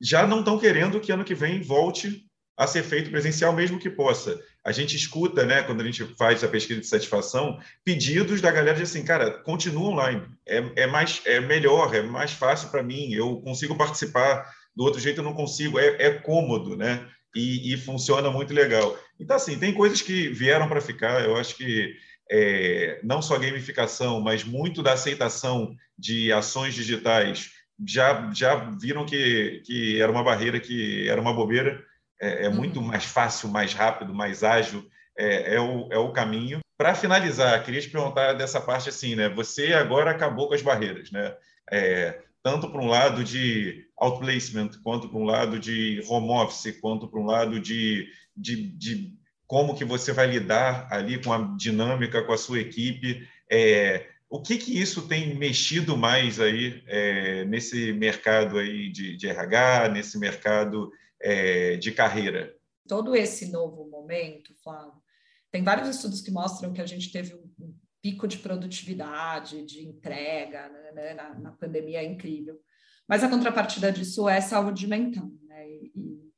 [0.00, 3.90] já não estão querendo que ano que vem volte a ser feito presencial, mesmo que
[3.90, 4.38] possa.
[4.64, 8.76] A gente escuta, né, quando a gente faz a pesquisa de satisfação, pedidos da galera
[8.76, 13.12] de assim, cara, continua online, é, é mais, é melhor, é mais fácil para mim,
[13.12, 17.06] eu consigo participar, do outro jeito eu não consigo, é, é cômodo, né?
[17.36, 18.96] E, e, funciona muito legal.
[19.18, 21.24] Então, assim, tem coisas que vieram para ficar.
[21.24, 21.92] Eu acho que
[22.30, 27.50] é, não só gamificação, mas muito da aceitação de ações digitais
[27.86, 31.82] já, já viram que, que era uma barreira, que era uma bobeira.
[32.20, 32.86] É, é muito uhum.
[32.86, 34.88] mais fácil, mais rápido, mais ágil.
[35.16, 36.60] É, é, o, é o caminho.
[36.76, 39.28] Para finalizar, queria te perguntar dessa parte assim, né?
[39.28, 41.34] Você agora acabou com as barreiras, né?
[41.70, 47.08] É, tanto para um lado de outplacement, quanto para um lado de home office, quanto
[47.08, 49.14] para um lado de, de, de,
[49.46, 53.26] como que você vai lidar ali com a dinâmica com a sua equipe.
[53.50, 59.28] É, o que que isso tem mexido mais aí é, nesse mercado aí de, de
[59.28, 60.90] RH, nesse mercado
[61.24, 62.54] é, de carreira?
[62.86, 65.02] Todo esse novo momento, Flávio,
[65.50, 70.68] tem vários estudos que mostram que a gente teve um pico de produtividade, de entrega
[70.68, 72.60] né, né, na, na, pandemia é incrível.
[73.08, 75.30] Mas a contrapartida disso é saúde mental.
[75.48, 75.66] Né?
[75.70, 76.32] E,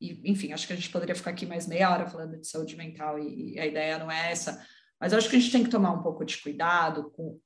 [0.00, 2.74] e, enfim, acho que a gente poderia ficar aqui mais meia hora falando de saúde
[2.74, 4.66] mental e, e a ideia não é essa.
[4.98, 7.38] Mas acho que a gente tem que tomar um pouco de cuidado com,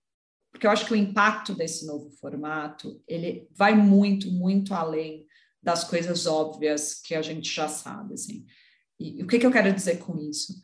[0.52, 5.23] porque eu acho que o impacto desse novo formato ele vai muito, muito além
[5.64, 8.14] das coisas óbvias que a gente já sabe.
[8.14, 8.44] Assim.
[9.00, 10.54] E, e o que, que eu quero dizer com isso?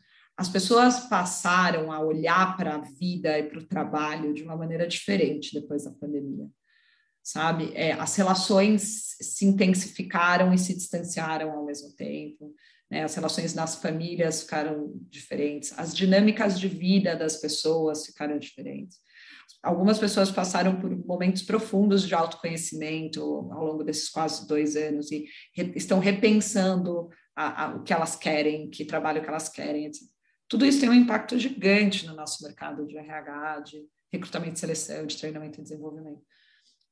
[0.41, 4.87] as pessoas passaram a olhar para a vida e para o trabalho de uma maneira
[4.87, 6.47] diferente depois da pandemia,
[7.21, 7.71] sabe?
[7.75, 12.55] É, as relações se intensificaram e se distanciaram ao mesmo tempo,
[12.89, 13.03] né?
[13.03, 18.97] As relações nas famílias ficaram diferentes, as dinâmicas de vida das pessoas ficaram diferentes.
[19.63, 25.25] Algumas pessoas passaram por momentos profundos de autoconhecimento ao longo desses quase dois anos e
[25.55, 30.01] re estão repensando a, a, o que elas querem, que trabalho que elas querem, etc.
[30.47, 35.05] Tudo isso tem um impacto gigante no nosso mercado de RH, de recrutamento e seleção,
[35.05, 36.21] de treinamento e desenvolvimento.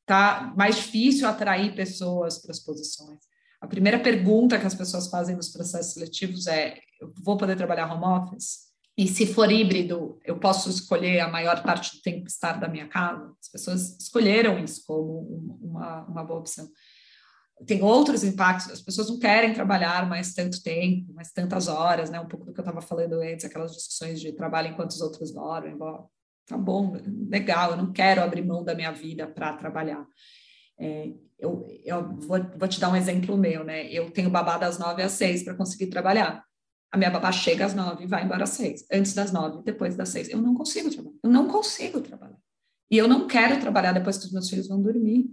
[0.05, 3.19] Tá mais difícil atrair pessoas para as posições.
[3.59, 7.91] A primeira pergunta que as pessoas fazem nos processos seletivos é: eu vou poder trabalhar
[7.91, 8.68] home office?
[8.99, 12.85] E se for híbrido, eu posso escolher a maior parte do tempo estar da minha
[12.85, 13.33] casa?
[13.39, 16.69] As pessoas escolheram isso como uma, uma boa opção
[17.65, 22.19] tem outros impactos, as pessoas não querem trabalhar mais tanto tempo, mais tantas horas, né?
[22.19, 25.31] Um pouco do que eu estava falando antes, aquelas discussões de trabalho enquanto os outros
[25.33, 25.77] dormem.
[25.77, 26.09] Bom,
[26.47, 26.95] tá bom,
[27.29, 30.05] legal, eu não quero abrir mão da minha vida para trabalhar.
[30.79, 33.91] É, eu, eu vou, vou, te dar um exemplo meu, né?
[33.91, 36.43] Eu tenho babá das nove às seis para conseguir trabalhar.
[36.91, 38.85] A minha babá chega às nove e vai embora às seis.
[38.91, 40.29] Antes das nove, depois das seis.
[40.29, 41.15] Eu não consigo trabalhar.
[41.23, 42.37] Eu não consigo trabalhar.
[42.91, 45.29] E eu não quero trabalhar depois que os meus filhos vão dormir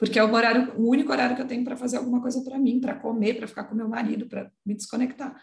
[0.00, 2.58] porque é o horário, o único horário que eu tenho para fazer alguma coisa para
[2.58, 5.36] mim, para comer, para ficar com meu marido, para me desconectar.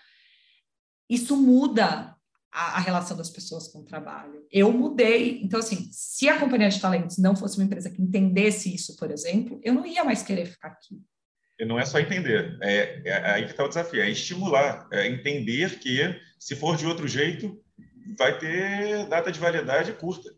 [1.08, 2.18] Isso muda
[2.52, 4.48] a, a, relação das pessoas com o trabalho.
[4.52, 5.44] Eu mudei.
[5.44, 9.12] Então, assim, se a companhia de talentos não fosse uma empresa que entendesse isso, por
[9.12, 11.00] exemplo, eu não ia mais querer ficar aqui.
[11.66, 15.80] Não é só entender, é, é aí que está o desafio, é estimular, é entender
[15.80, 16.00] que,
[16.40, 17.60] se for de outro jeito,
[18.18, 20.30] vai ter data de validade curta.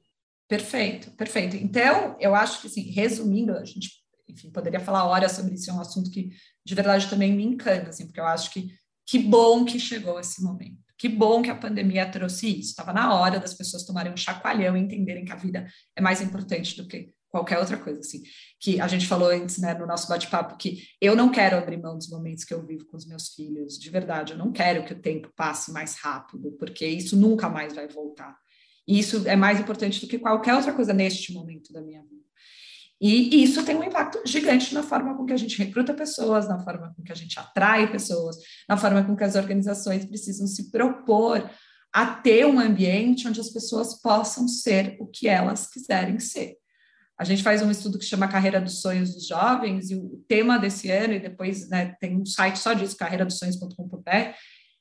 [0.48, 1.58] Perfeito, perfeito.
[1.58, 4.00] Então, eu acho que, assim, resumindo, a gente
[4.30, 6.30] enfim, poderia falar horas sobre isso, é um assunto que
[6.64, 10.44] de verdade também me encanta, assim, porque eu acho que que bom que chegou esse
[10.44, 10.78] momento.
[10.96, 12.70] Que bom que a pandemia trouxe isso.
[12.70, 15.66] Estava na hora das pessoas tomarem um chacoalhão e entenderem que a vida
[15.96, 18.22] é mais importante do que qualquer outra coisa, assim.
[18.60, 21.98] Que a gente falou antes, né, no nosso bate-papo, que eu não quero abrir mão
[21.98, 24.34] dos momentos que eu vivo com os meus filhos, de verdade.
[24.34, 28.38] Eu não quero que o tempo passe mais rápido, porque isso nunca mais vai voltar.
[28.88, 32.20] E isso é mais importante do que qualquer outra coisa neste momento da minha vida.
[33.02, 36.60] E isso tem um impacto gigante na forma com que a gente recruta pessoas, na
[36.60, 38.36] forma com que a gente atrai pessoas,
[38.68, 41.50] na forma com que as organizações precisam se propor
[41.94, 46.58] a ter um ambiente onde as pessoas possam ser o que elas quiserem ser.
[47.20, 50.58] A gente faz um estudo que chama Carreira dos Sonhos dos Jovens, e o tema
[50.58, 54.36] desse ano, e depois né, tem um site só disso, carreiradosonhos.com.br,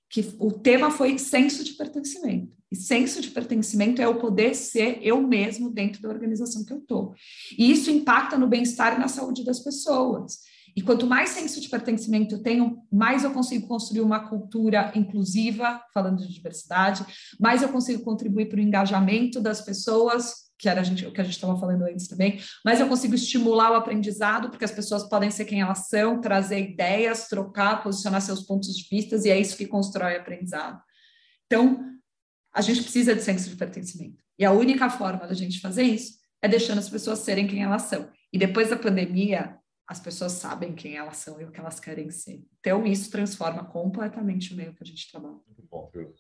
[0.09, 2.57] que o tema foi senso de pertencimento.
[2.71, 6.79] E senso de pertencimento é o poder ser eu mesmo dentro da organização que eu
[6.79, 7.13] estou.
[7.59, 10.39] E isso impacta no bem-estar e na saúde das pessoas.
[10.77, 15.83] E quanto mais senso de pertencimento eu tenho, mais eu consigo construir uma cultura inclusiva,
[15.93, 17.05] falando de diversidade,
[17.41, 21.25] mais eu consigo contribuir para o engajamento das pessoas que era gente, o que a
[21.25, 25.31] gente estava falando antes também, mas eu consigo estimular o aprendizado, porque as pessoas podem
[25.31, 29.57] ser quem elas são, trazer ideias, trocar, posicionar seus pontos de vista, e é isso
[29.57, 30.83] que constrói aprendizado.
[31.47, 31.85] Então,
[32.53, 34.23] a gente precisa de senso de pertencimento.
[34.39, 37.83] E a única forma da gente fazer isso é deixando as pessoas serem quem elas
[37.83, 38.11] são.
[38.33, 42.11] E depois da pandemia, as pessoas sabem quem elas são e o que elas querem
[42.11, 42.45] ser.
[42.61, 45.37] Então, isso transforma completamente o meio que a gente trabalha.
[45.47, 46.13] Muito bom, viu?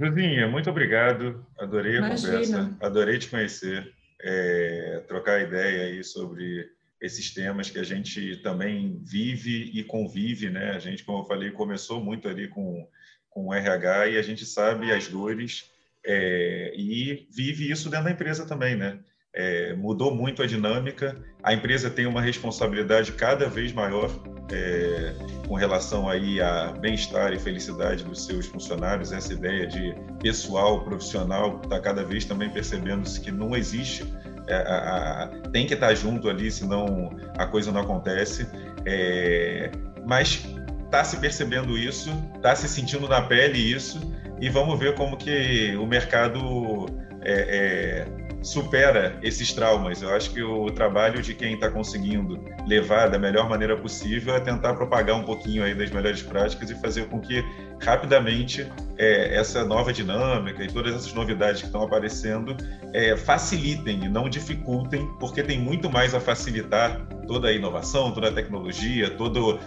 [0.00, 1.46] Juzinha, muito obrigado.
[1.58, 2.32] Adorei a Imagina.
[2.32, 3.92] conversa, adorei te conhecer,
[4.22, 6.66] é, trocar ideia aí sobre
[7.00, 10.70] esses temas que a gente também vive e convive, né?
[10.70, 12.86] A gente, como eu falei, começou muito ali com
[13.30, 15.70] com o RH e a gente sabe as dores
[16.04, 18.98] é, e vive isso dentro da empresa também, né?
[19.32, 24.10] É, mudou muito a dinâmica, a empresa tem uma responsabilidade cada vez maior
[24.52, 25.14] é,
[25.46, 31.60] com relação aí a bem-estar e felicidade dos seus funcionários, essa ideia de pessoal, profissional,
[31.62, 34.04] está cada vez também percebendo que não existe,
[34.48, 38.48] é, a, a, tem que estar junto ali, senão a coisa não acontece,
[38.84, 39.70] é,
[40.06, 40.44] mas
[40.84, 44.00] está se percebendo isso, está se sentindo na pele isso,
[44.40, 46.86] e vamos ver como que o mercado
[47.22, 50.02] é, é, supera esses traumas.
[50.02, 54.40] Eu acho que o trabalho de quem está conseguindo levar da melhor maneira possível é
[54.40, 57.44] tentar propagar um pouquinho aí das melhores práticas e fazer com que
[57.82, 62.56] rapidamente é, essa nova dinâmica e todas essas novidades que estão aparecendo
[62.92, 68.28] é, facilitem e não dificultem, porque tem muito mais a facilitar toda a inovação, toda
[68.28, 69.60] a tecnologia, todas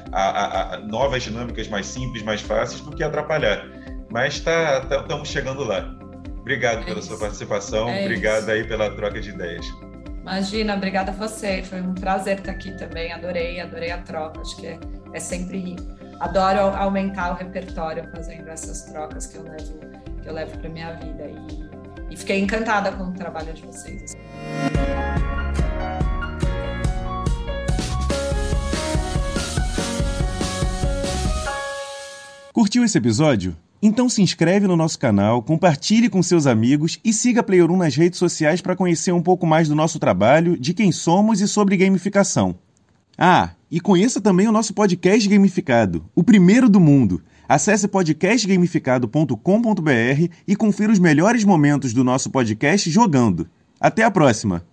[0.88, 3.65] novas dinâmicas mais simples, mais fáceis, do que atrapalhar.
[4.11, 6.02] Mas tá, tá, estamos chegando lá.
[6.43, 7.07] Obrigado é pela isso.
[7.07, 8.51] sua participação, é obrigado isso.
[8.51, 9.65] aí pela troca de ideias.
[10.21, 11.63] Imagina, obrigada a você.
[11.63, 13.13] Foi um prazer estar aqui também.
[13.13, 14.41] Adorei, adorei a troca.
[14.41, 14.79] Acho que é,
[15.13, 15.77] é sempre
[16.19, 19.79] adoro aumentar o repertório fazendo essas trocas que eu levo
[20.21, 24.13] que eu levo para minha vida e, e, fiquei encantada com o trabalho de vocês.
[32.53, 33.57] Curtiu esse episódio?
[33.86, 37.75] Então se inscreve no nosso canal, compartilhe com seus amigos e siga a Player 1
[37.75, 41.49] nas redes sociais para conhecer um pouco mais do nosso trabalho, de quem somos e
[41.49, 42.55] sobre gamificação.
[43.17, 47.21] Ah, e conheça também o nosso podcast gamificado, o primeiro do mundo.
[47.45, 53.49] Acesse podcastgamificado.com.br e confira os melhores momentos do nosso podcast jogando.
[53.81, 54.65] Até a próxima!